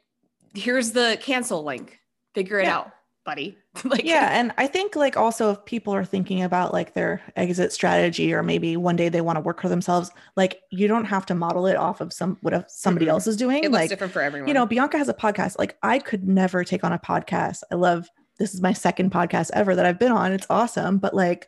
[0.53, 1.99] here's the cancel link.
[2.35, 2.77] Figure it Yeah.
[2.79, 2.91] out
[3.23, 3.57] buddy.
[3.85, 7.71] Like yeah and i think like also if people are thinking about like their exit
[7.71, 11.25] strategy or maybe one day they want to work for themselves like you don't have
[11.27, 13.09] to model it off of some what if somebody Mhm.
[13.11, 13.63] else is doing.
[13.63, 14.47] It looks like different for everyone.
[14.49, 15.57] you know bianca has a podcast.
[15.59, 17.61] Like i could never take on a podcast.
[17.71, 18.09] I love
[18.39, 20.31] this is my second podcast ever that i've been on.
[20.33, 20.97] It's awesome.
[20.97, 21.47] But like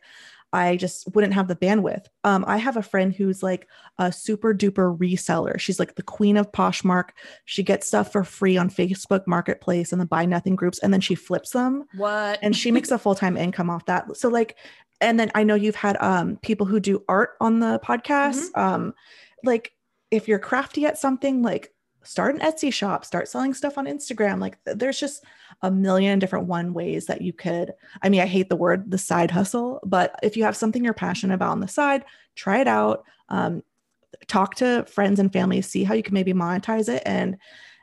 [0.54, 2.06] i just wouldn't have the bandwidth.
[2.22, 5.58] Um i have a friend who's like a super duper reseller.
[5.58, 7.10] She's like the queen of poshmark.
[7.44, 11.00] She gets stuff for free on facebook marketplace and the buy nothing groups and then
[11.00, 11.84] she flips them.
[11.96, 12.38] What?
[12.42, 14.16] And she makes a full-time income off that.
[14.16, 14.56] So like
[15.00, 18.56] and then i know you've had um people who do art on the podcast.
[18.56, 18.94] Um
[19.42, 19.72] like
[20.10, 21.72] if you're crafty at something like
[22.04, 24.40] start an etsy shop start selling stuff on instagram.
[24.40, 25.24] Like there's just
[25.62, 28.98] a million different one ways that you could i mean i hate the word the
[28.98, 32.68] side hustle but if you have something you're passionate about on the side try it
[32.68, 33.04] out.
[33.28, 33.62] Um,
[34.28, 37.02] talk to friends and family see how you can maybe monetize it.
[37.06, 37.36] And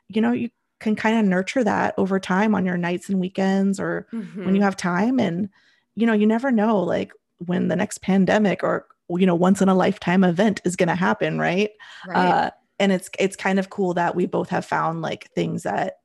[0.07, 0.49] you know you
[0.79, 4.45] can kind of nurture that over time on your nights and weekends or Mm-hmm.
[4.45, 5.19] when you have time.
[5.19, 5.49] And
[5.95, 7.11] you know you never know like
[7.45, 10.95] when the next pandemic or you know once in a lifetime event is going to
[10.95, 11.71] happen right,
[12.07, 12.17] right.
[12.17, 12.51] Uh
[12.81, 15.97] and it's it's kind of cool that we both have found like things that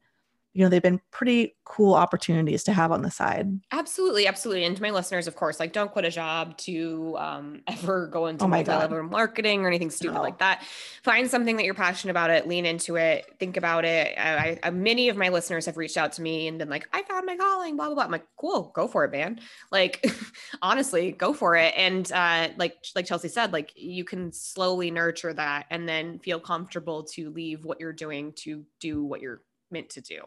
[0.56, 3.46] you know they've been pretty cool opportunities to have on the side.
[3.72, 4.64] Absolutely absolutely.
[4.64, 8.24] And to my listeners of course like don't quit a job to um, ever go
[8.26, 10.22] into Oh multi-level marketing or anything stupid No.
[10.22, 10.62] like that.
[11.02, 14.16] Find something that you're passionate about it lean into it think about it.
[14.18, 17.02] I, I many of my listeners have reached out to me and been like i
[17.02, 18.04] found my calling blah blah blah.
[18.04, 19.40] I'm like cool go for it man.
[19.70, 20.10] Like
[20.62, 21.74] honestly go for it.
[21.76, 26.40] And uh like like chelsea said like you can slowly nurture that and then feel
[26.40, 30.20] comfortable to leave what you're doing to do what you're meant to do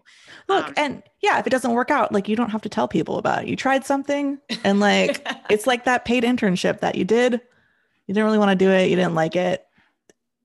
[0.48, 2.88] look Um, and yeah if it doesn't work out like you don't have to tell
[2.88, 7.06] people about it you tried something and like it's like that paid internship that you
[7.06, 9.66] did you didn't really want to do it you didn't like it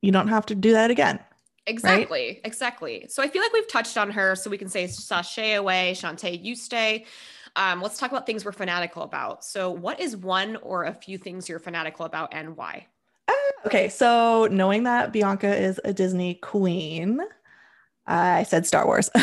[0.01, 1.19] you don't have to do that again
[1.67, 3.07] Exactly, exactly.
[3.09, 6.45] So I feel like we've touched on her, so we can say sashay away, Shantay,
[6.45, 7.07] you stay.
[7.57, 9.47] Um, let's talk about things we're fanatical about.
[9.47, 12.89] So, what is one or a few things you're fanatical about, and why?
[13.67, 17.21] okay so knowing that bianca is a disney queen
[18.07, 19.11] i said star wars.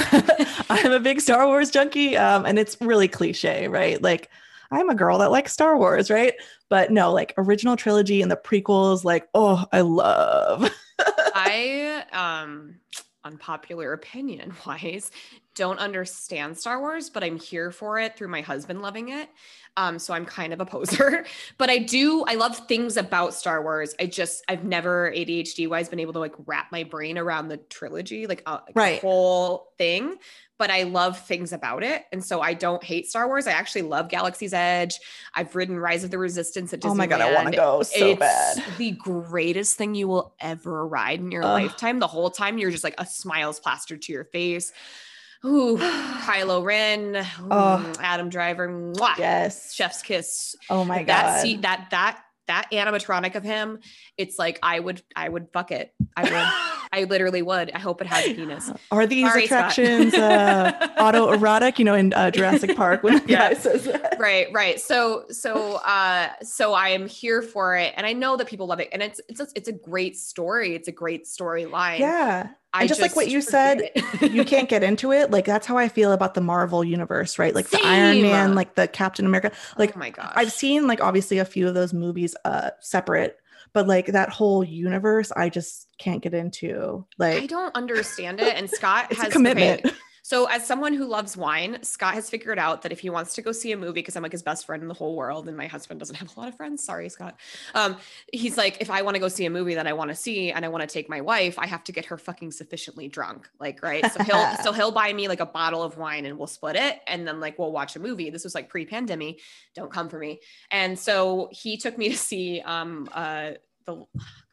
[0.70, 4.02] I'm a big star wars junkie um, and it's really cliche right?
[4.02, 4.30] Like
[4.72, 6.34] i'm a girl that likes star wars right?
[6.70, 10.72] But no like original trilogy and the prequels like oh i love.
[11.34, 12.76] I, um,
[13.24, 15.12] unpopular opinion wise,
[15.56, 19.30] don't understand Star Wars, but I'm here for it through my husband loving it.
[19.78, 21.26] Um, so I'm kind of a poser,
[21.58, 23.96] but I do, I love things about Star Wars.
[24.00, 27.58] I just, I've never ADHD wise been able to like wrap my brain around the
[27.58, 29.00] trilogy, like a Right.
[29.00, 30.18] whole thing,
[30.60, 32.04] but I love things about it.
[32.12, 33.48] And so I don't hate Star Wars.
[33.48, 35.00] I actually love Galaxy's Edge.
[35.34, 36.92] I've ridden Rise of the Resistance at Disneyland.
[36.92, 40.36] oh my god i want to go so it's bad the greatest thing you will
[40.42, 41.54] ever ride in your Ugh.
[41.64, 42.00] lifetime.
[42.00, 44.74] The whole time you're just like a smile's plastered to your face.
[45.46, 45.78] Ooh,
[46.22, 47.98] Kylo Ren, ooh, Ugh.
[48.00, 50.56] Adam Driver, mwah, yes chef's kiss.
[50.70, 53.80] oh my that god see that that that animatronic of him,
[54.18, 55.94] it's like I would I would fuck it.
[56.16, 56.81] I would.
[56.94, 57.72] I literally would.
[57.72, 58.72] I hope it has a penis.
[58.92, 61.80] Are these Sorry, attractions uh, autoerotic?
[61.80, 63.50] You know, in uh, Jurassic Park when the Yeah.
[63.50, 64.16] guy says that.
[64.20, 68.46] right right so so uh so i am here for it and i know that
[68.48, 72.00] people love it and it's it's a, it's a great story it's a great storyline
[72.00, 73.90] Yeah, i and just like what you said,
[74.22, 75.32] you can't get into it.
[75.32, 77.54] Like that's how I feel about the Marvel universe, right?
[77.56, 79.52] Like the Iron Man, like the Captain America.
[79.78, 83.38] Like oh my gosh I've seen like obviously a few of those movies uh separate,
[83.74, 87.06] but like that whole universe, I just can't get into.
[87.18, 89.86] Like I don't understand it and scott has commitment.
[89.86, 93.34] okay, so as someone who loves wine scott has figured out that if he wants
[93.34, 95.48] to go see a movie because i'm like his best friend in the whole world
[95.48, 97.40] and my husband doesn't have a lot of friends sorry scott
[97.74, 97.98] um
[98.32, 100.52] he's like if i want to go see a movie that i want to see
[100.52, 103.50] and i want to take my wife i have to get her fucking sufficiently drunk
[103.60, 106.48] like right so he'll so he'll buy me like a bottle of wine and we'll
[106.48, 109.40] split it and then like we'll watch a movie this was like pre-pandemic
[109.76, 110.40] don't come for me
[110.70, 113.52] and so he took me to see um uh
[113.86, 113.96] the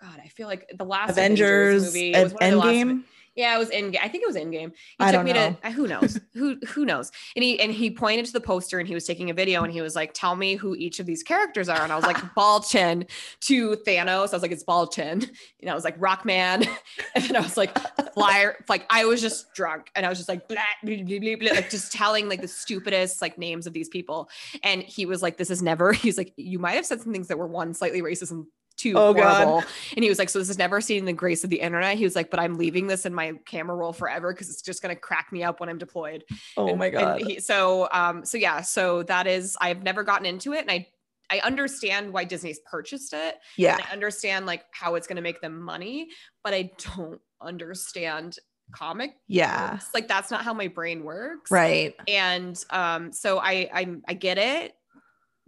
[0.01, 2.69] god i feel like the last Avengers, movie Ed- it was one of the last-
[2.75, 3.03] Endgame.
[3.37, 3.95] yeah, it was in.
[4.03, 4.73] I think it was Endgame.
[4.73, 5.57] He I took don't me know.
[5.63, 5.67] to.
[5.69, 6.19] uh, Who knows?
[6.35, 7.13] who who knows?
[7.37, 9.73] And he and he pointed to the poster and he was taking a video and
[9.73, 12.17] he was like, "Tell me who each of these characters are." And I was like,
[12.35, 13.07] "Ball Chin
[13.43, 15.25] to Thanos." I was like, "It's Ball Chin."
[15.61, 16.67] And I was like, "Rockman,"
[17.15, 17.79] and then I was like,
[18.15, 21.37] "Flyer." Like I was just drunk and I was just like, blah, blah, blah, blah,
[21.37, 24.29] blah, like just telling like the stupidest like names of these people.
[24.65, 27.29] And he was like, "This is never." He's like, "You might have said some things
[27.29, 28.47] that were one slightly racist and."
[28.79, 29.45] Two Oh, God.
[29.47, 29.69] horrible.
[29.97, 31.99] And he was like, So this is never seen the grace of the internet.
[31.99, 34.81] He was like, But I'm leaving this in my camera roll forever because it's just
[34.81, 36.25] gonna crack me up when I'm deployed.
[36.57, 37.21] Oh And- my god.
[37.21, 40.87] he, so um, so yeah, so that is I've never gotten into it and I
[41.31, 43.35] I understand why Disney's purchased it.
[43.57, 43.75] yeah.
[43.75, 46.09] And I understand like how it's gonna make them money,
[46.43, 48.39] but I don't understand
[48.73, 49.73] comic Yeah.
[49.73, 49.89] books.
[49.93, 51.51] Like that's not how my brain works.
[51.51, 51.95] Right.
[52.07, 54.75] And um, so I I I get it,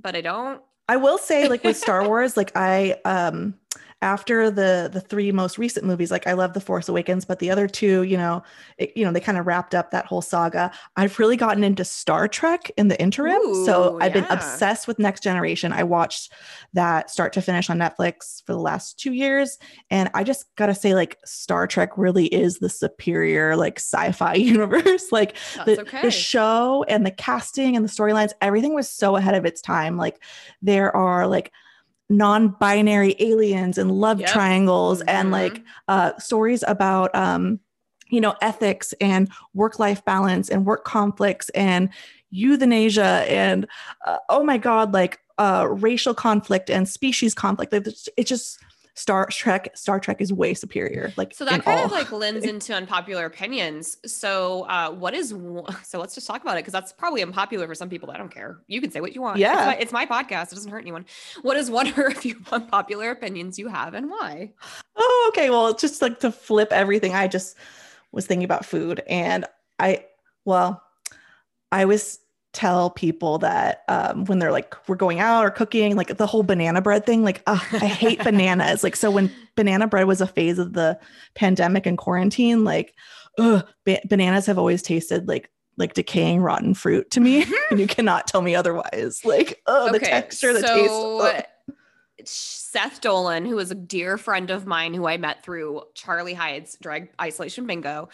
[0.02, 0.62] but I don't.
[0.90, 3.54] I will say, like with Star Wars, like I um
[4.02, 7.50] after the the three most recent movies, like I love The Force Awakens, but the
[7.50, 8.42] other two, you know,
[8.78, 10.70] it, you know, they kind of wrapped up that whole saga.
[10.96, 15.22] I've really gotten into Star Trek in the interim, so I've been obsessed with Next
[15.22, 15.72] Generation.
[15.72, 16.32] I watched
[16.72, 19.58] that start to finish on Netflix for the last two years,
[19.90, 25.12] and I just gotta say, like Star Trek really is the superior like sci-fi universe.
[25.12, 25.36] Like
[25.66, 26.02] the, okay.
[26.02, 29.96] the show and the casting and the storylines everything was so ahead of its time
[29.96, 30.22] like
[30.62, 31.52] there are like
[32.10, 34.28] non-binary aliens and love Yep.
[34.28, 35.32] triangles and Mhm.
[35.32, 37.60] like uh stories about um
[38.10, 41.88] you know ethics and work-life balance and work conflicts and
[42.30, 43.66] euthanasia and
[44.06, 48.58] uh, oh my god like uh racial conflict and species conflict it's just
[49.00, 52.74] star trek star trek is way superior like So that kind of like lends into
[52.74, 53.96] unpopular opinions.
[54.04, 55.30] So uh what is
[55.82, 58.10] so let's just talk about it because that's probably unpopular for some people.
[58.10, 58.58] I don't care.
[58.66, 59.38] You can say what you want.
[59.38, 59.54] Yeah.
[59.54, 60.52] It's my, it's my podcast.
[60.52, 61.06] It doesn't hurt anyone.
[61.40, 64.52] What is one or a few unpopular opinions you have and why?
[64.96, 65.48] Oh, okay.
[65.48, 67.56] Well, just like to flip everything, I just
[68.12, 69.46] was thinking about food and
[69.78, 70.04] I
[70.44, 70.82] Well,
[71.72, 72.18] I always
[72.52, 76.42] tell people that um, when they're like we're going out or cooking, like the whole
[76.42, 78.82] banana bread thing, like I hate bananas.
[78.82, 80.98] Like so, when banana bread was a phase of the
[81.34, 82.94] pandemic and quarantine, like
[83.38, 87.86] ugh, ba- bananas have always tasted like like decaying rotten fruit to me, and you
[87.86, 89.20] cannot tell me otherwise.
[89.24, 91.36] Like oh, the texture, the so taste.
[91.36, 91.44] ugh.
[92.28, 96.76] Seth Dolan, who is a dear friend of mine who I met through Charlie Hides'
[96.80, 98.08] Drag Isolation Bingo,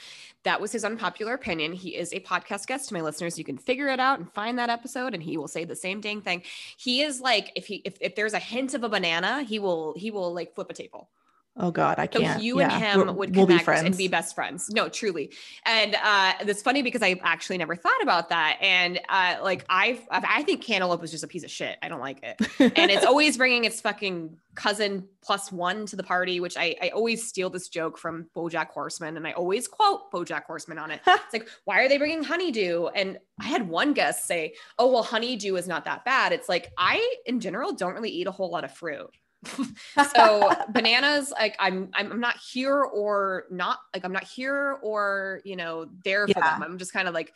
[0.45, 1.73] that was his unpopular opinion.
[1.73, 3.39] He is a podcast guest to my listeners.
[3.39, 6.01] You can figure it out and find that episode, and he will say the same
[6.01, 6.43] dang thing.
[6.77, 9.95] He is like, if he if, if there's a hint of a banana, he will
[9.97, 11.09] he will like flip a table.
[11.59, 12.39] Oh God, I can't.
[12.39, 13.87] So you and him we're- would we'll be connect friends.
[13.87, 14.69] and be best friends.
[14.71, 15.33] No, truly.
[15.65, 18.59] And uh it's funny because I actually never thought about that.
[18.61, 21.79] And uh like I've I think cantaloupe is just a piece of shit.
[21.83, 22.37] I don't like it.
[22.61, 26.89] And it's always bringing its fucking cousin plus one to the party, which I, I
[26.91, 31.01] always steal this joke from BoJack Horseman, and I always quote BoJack Horseman on it.
[31.07, 32.87] It's like, why are they bringing honeydew?
[32.95, 36.71] And I had one guest say, "Oh, well, honeydew is not that bad." It's like
[36.79, 39.11] I, in general, don't really eat a whole lot of fruit.
[40.15, 45.41] so bananas, like I'm, I'm, I'm not here or not, like I'm not here or
[45.45, 46.55] you know there for Yeah.
[46.59, 46.63] them.
[46.63, 47.33] I'm just kind of like,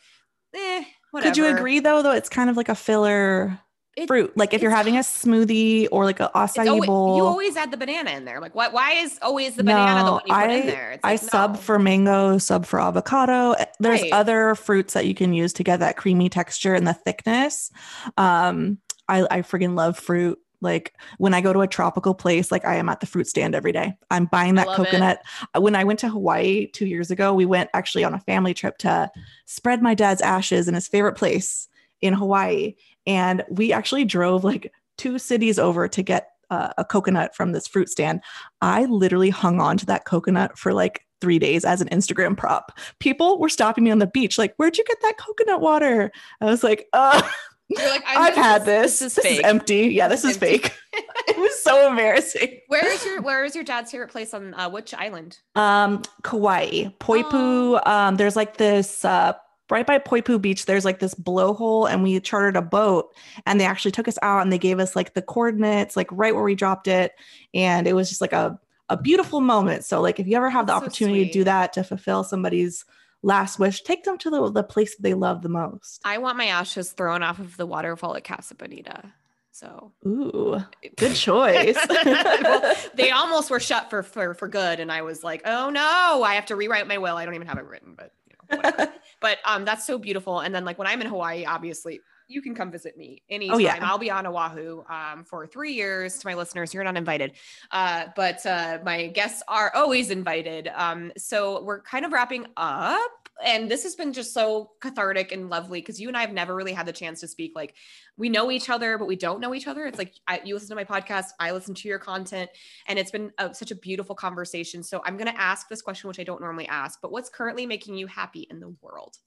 [0.55, 1.29] eh, whatever.
[1.29, 2.01] Could you agree though?
[2.01, 3.59] Though it's kind of like a filler
[3.95, 4.35] It- fruit.
[4.35, 7.17] Like if you're having a smoothie or like a acai always, bowl.
[7.17, 8.39] you always add the banana in there.
[8.41, 8.67] Like, why?
[8.69, 10.91] Why is always the banana the No, one you put I- in there?
[10.93, 11.57] It's I like, sub no.
[11.59, 13.51] for mango, sub for avocado.
[13.53, 14.13] Eh, There's Right.
[14.13, 17.71] other fruits that you can use to get that creamy texture and the thickness.
[18.17, 20.39] Um, I, I friggin' love fruit.
[20.61, 23.55] Like when I go to a tropical place, like I am at the fruit stand
[23.55, 23.97] every day.
[24.09, 24.85] I'm buying that love it.
[24.85, 25.21] coconut.
[25.55, 28.53] Uh, When I went to Hawaii two years ago, we went actually on a family
[28.53, 29.11] trip to
[29.45, 31.67] spread my dad's ashes in his favorite place
[32.01, 32.75] in Hawaii.
[33.07, 37.67] And we actually drove like two cities over to get uh, a coconut from this
[37.67, 38.21] fruit stand.
[38.61, 42.77] I literally hung on to that coconut for like three days as an Instagram prop.
[42.99, 46.11] People were stopping me on the beach, like, where'd you get that coconut water?
[46.41, 47.21] I was like, uh,
[47.77, 48.99] You're like, I've had this.
[48.99, 49.87] This is This is empty.
[49.87, 50.57] Yeah, this is Empty.
[50.57, 50.77] fake.
[50.93, 52.59] it was so embarrassing.
[52.67, 55.39] Where is your Where is your dad's favorite place on uh, which island?
[55.55, 57.85] Um, Kauai, Poipu.
[57.87, 59.33] Um, there's like this uh
[59.69, 63.15] right by Poipu Beach, there's like this blowhole, and we chartered a boat
[63.45, 66.35] and they actually took us out and they gave us like the coordinates, like right
[66.35, 67.13] where we dropped it.
[67.53, 68.59] And it was just like a
[68.89, 69.85] a beautiful moment.
[69.85, 72.25] So like if you ever have the That's so opportunity to do that to fulfill
[72.25, 72.83] somebody's
[73.23, 76.01] last wish, take them to the, the place that they love the most.
[76.03, 79.13] I want my ashes thrown off of the waterfall at Casa Bonita.
[79.51, 80.63] So Ooh,
[80.97, 81.77] good choice.
[81.89, 86.23] well, they almost were shut for, for for good, and I was like, oh no,
[86.23, 87.17] I have to rewrite my will.
[87.17, 88.87] I don't even have it written, but you know,
[89.19, 90.39] but um, that's so beautiful.
[90.39, 91.99] And then like when I'm in Hawaii, obviously
[92.31, 93.55] you can come visit me anytime.
[93.55, 93.77] Oh, yeah.
[93.81, 96.17] I'll be on Oahu um, for three years.
[96.19, 97.33] To my listeners, you're not invited,
[97.71, 100.69] uh, but uh, my guests are always invited.
[100.73, 103.11] Um, so we're kind of wrapping up.
[103.43, 106.53] And this has been just so cathartic and lovely because you and I have never
[106.53, 107.53] really had the chance to speak.
[107.55, 107.73] Like,
[108.15, 109.85] we know each other, but we don't know each other.
[109.85, 112.51] It's like I, you listen to my podcast, I listen to your content,
[112.87, 114.83] and it's been a, such a beautiful conversation.
[114.83, 117.65] So I'm going to ask this question, which I don't normally ask, but what's currently
[117.65, 119.17] making you happy in the world?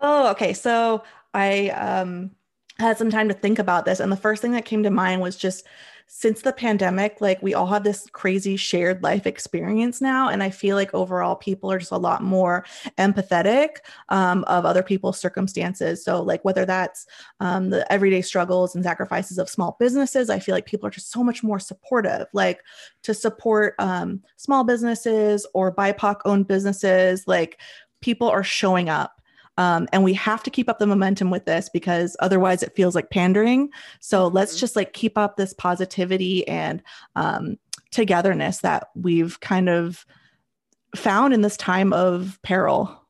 [0.00, 0.52] Oh, okay.
[0.52, 1.02] So
[1.34, 2.30] I um
[2.78, 5.20] had some time to think about this and the first thing that came to mind
[5.20, 5.64] was just
[6.08, 10.50] since the pandemic like we all have this crazy shared life experience now and i
[10.50, 12.64] feel like overall people are just a lot more
[12.98, 13.76] empathetic
[14.08, 17.06] um, of other people's circumstances so like whether that's
[17.40, 21.12] um, the everyday struggles and sacrifices of small businesses i feel like people are just
[21.12, 22.62] so much more supportive like
[23.02, 27.60] to support um, small businesses or bipoc owned businesses like
[28.00, 29.21] people are showing up
[29.62, 32.94] um, and we have to keep up the momentum with this because otherwise it feels
[32.94, 33.68] like pandering
[34.00, 34.60] so let's Mhm.
[34.60, 36.82] just like keep up this positivity and
[37.14, 37.56] um,
[37.90, 40.04] togetherness that we've kind of
[40.96, 43.01] found in this time of peril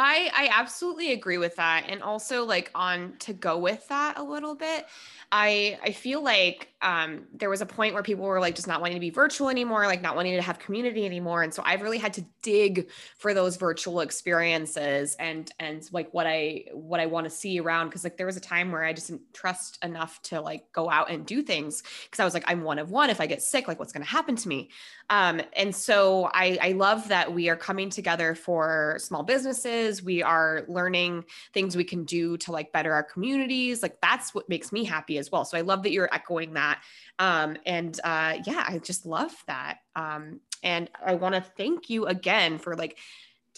[0.00, 4.22] I I absolutely agree with that and also like on to go with that a
[4.22, 4.86] little bit.
[5.32, 8.80] I I feel like um there was a point where people were like just not
[8.80, 11.82] wanting to be virtual anymore, like not wanting to have community anymore and so I've
[11.82, 12.88] really had to dig
[13.18, 17.90] for those virtual experiences and and like what I what I want to see around
[17.90, 20.88] cuz like there was a time where I just didn't trust enough to like go
[20.88, 21.82] out and do things
[22.12, 24.04] cuz I was like I'm one of one if I get sick like what's going
[24.04, 24.70] to happen to me.
[25.10, 29.87] Um, and so I, I love that we are coming together for small businesses.
[30.02, 33.82] We are learning things we can do to like better our communities.
[33.82, 35.44] Like that's what makes me happy as well.
[35.44, 36.82] So I love that you're echoing that.
[37.18, 39.78] Um, and uh, yeah, I just love that.
[39.96, 42.98] Um, and I want to thank you again for like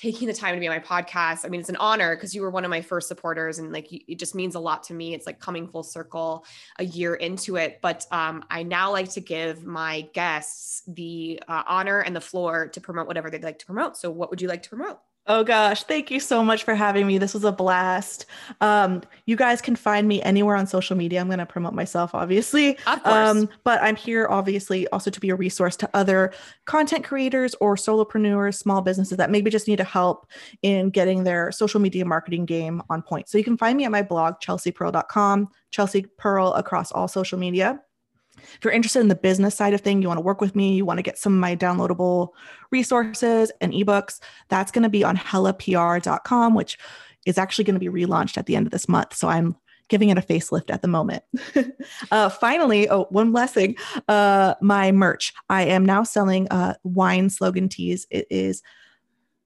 [0.00, 1.44] taking the time to be on my podcast.
[1.44, 3.92] I mean, it's an honor because you were one of my first supporters and like
[3.92, 5.12] it just means a lot to me.
[5.12, 6.46] It's like coming full circle
[6.78, 7.80] a year into it.
[7.82, 12.68] But um, I now like to give my guests the uh, honor and the floor
[12.68, 13.98] to promote whatever they'd like to promote.
[13.98, 14.98] So, what would you like to promote?
[15.26, 17.18] Oh gosh, thank you so much for having me.
[17.18, 18.26] This was a blast.
[18.60, 21.20] Um, you guys can find me anywhere on social media.
[21.20, 22.78] I'm going to promote myself, obviously.
[22.86, 23.14] Of course.
[23.14, 26.32] Um, but I'm here, obviously, also to be a resource to other
[26.64, 30.26] content creators or solopreneurs, small businesses that maybe just need a help
[30.62, 33.28] in getting their social media marketing game on point.
[33.28, 37.78] So you can find me at my blog, chelseapearl.com, Chelsea Pearl across all social media.
[38.36, 40.74] If you're interested in the business side of thing, you want to work with me,
[40.74, 42.30] you want to get some of my downloadable
[42.70, 46.78] resources and ebooks, that's going to be on hellapr.com, which
[47.26, 49.14] is actually going to be relaunched at the end of this month.
[49.14, 49.56] So I'm
[49.88, 51.22] giving it a facelift at the moment.
[52.10, 53.76] uh, finally, oh, one thing
[54.08, 55.34] uh, my merch.
[55.50, 58.06] I am now selling uh, wine slogan tees.
[58.10, 58.62] It is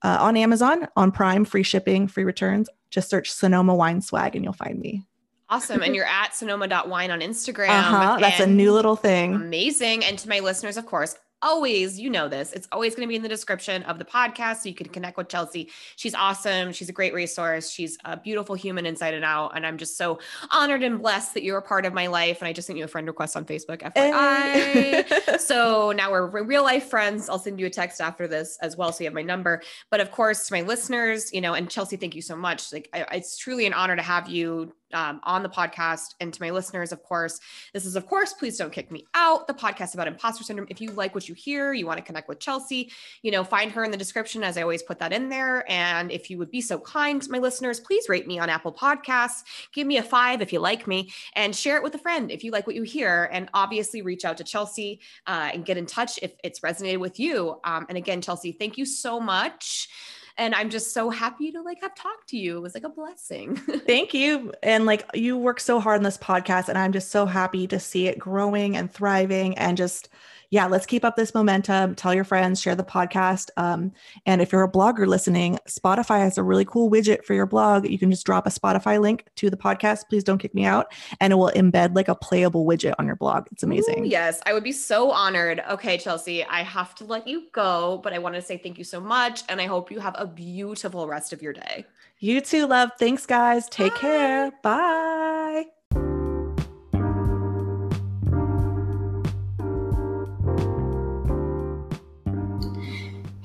[0.02, 2.68] uh, on Amazon, on Prime, free shipping, free returns.
[2.90, 5.02] Just search Sonoma Wine Swag and you'll find me.
[5.48, 5.82] Awesome.
[5.82, 7.68] And you're at sonoma.wine on Instagram.
[7.68, 8.16] Uh-huh.
[8.18, 9.34] That's a new little thing.
[9.34, 10.04] Amazing.
[10.04, 13.16] And to my listeners, of course, always, you know this, it's always going to be
[13.16, 14.62] in the description of the podcast.
[14.62, 15.70] So you can connect with Chelsea.
[15.96, 16.72] She's awesome.
[16.72, 17.70] She's a great resource.
[17.70, 19.52] She's a beautiful human inside and out.
[19.54, 20.18] And I'm just so
[20.50, 22.40] honored and blessed that you're a part of my life.
[22.40, 24.52] And I just sent you a friend request on Facebook, FYI.
[24.52, 25.04] Hey.
[25.38, 27.28] so now we're real life friends.
[27.28, 28.90] I'll send you a text after this as well.
[28.90, 29.62] So you have my number.
[29.90, 32.72] But of course, to my listeners, you know, and Chelsea, thank you so much.
[32.72, 36.14] Like, I, it's truly an honor to have you um, on the podcast.
[36.20, 37.40] And to my listeners, of course,
[37.72, 39.46] this is, of course, please don't kick me out.
[39.46, 40.68] The podcast about imposter syndrome.
[40.70, 43.72] If you like what you hear, you want to connect with Chelsea, you know, find
[43.72, 45.70] her in the description, as I always put that in there.
[45.70, 49.42] And if you would be so kind, my listeners, please rate me on Apple Podcasts.
[49.72, 52.44] Give me a five if you like me, and share it with a friend if
[52.44, 53.28] you like what you hear.
[53.32, 57.18] And obviously, reach out to Chelsea uh, and get in touch if it's resonated with
[57.18, 57.60] you.
[57.64, 59.88] Um, and again, Chelsea, thank you so much
[60.36, 62.56] and i'm just so happy to like have talked to you.
[62.56, 63.56] It was like a blessing.
[63.86, 64.52] Thank you.
[64.62, 67.78] And like you work so hard on this podcast and i'm just so happy to
[67.78, 70.08] see it growing and thriving and just
[70.54, 71.96] yeah, let's keep up this momentum.
[71.96, 73.50] Tell your friends, share the podcast.
[73.56, 73.90] Um,
[74.24, 77.88] and if you're a blogger listening, Spotify has a really cool widget for your blog.
[77.88, 80.08] You can just drop a Spotify link to the podcast.
[80.08, 80.94] Please don't kick me out.
[81.18, 83.48] And it will embed like a playable widget on your blog.
[83.50, 84.04] It's amazing.
[84.04, 85.60] Ooh, yes, I would be so honored.
[85.68, 88.84] Okay, Chelsea, I have to let you go, but I want to say thank you
[88.84, 89.42] so much.
[89.48, 91.84] And I hope you have a beautiful rest of your day.
[92.20, 92.90] You too, love.
[92.96, 93.68] Thanks, guys.
[93.68, 93.98] Take Bye.
[93.98, 94.52] care.
[94.62, 95.64] Bye.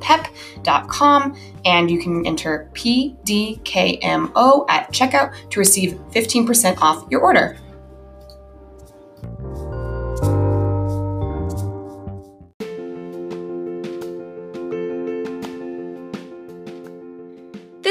[0.00, 7.58] pep.com and you can enter PDKMO at checkout to receive 15% off your order.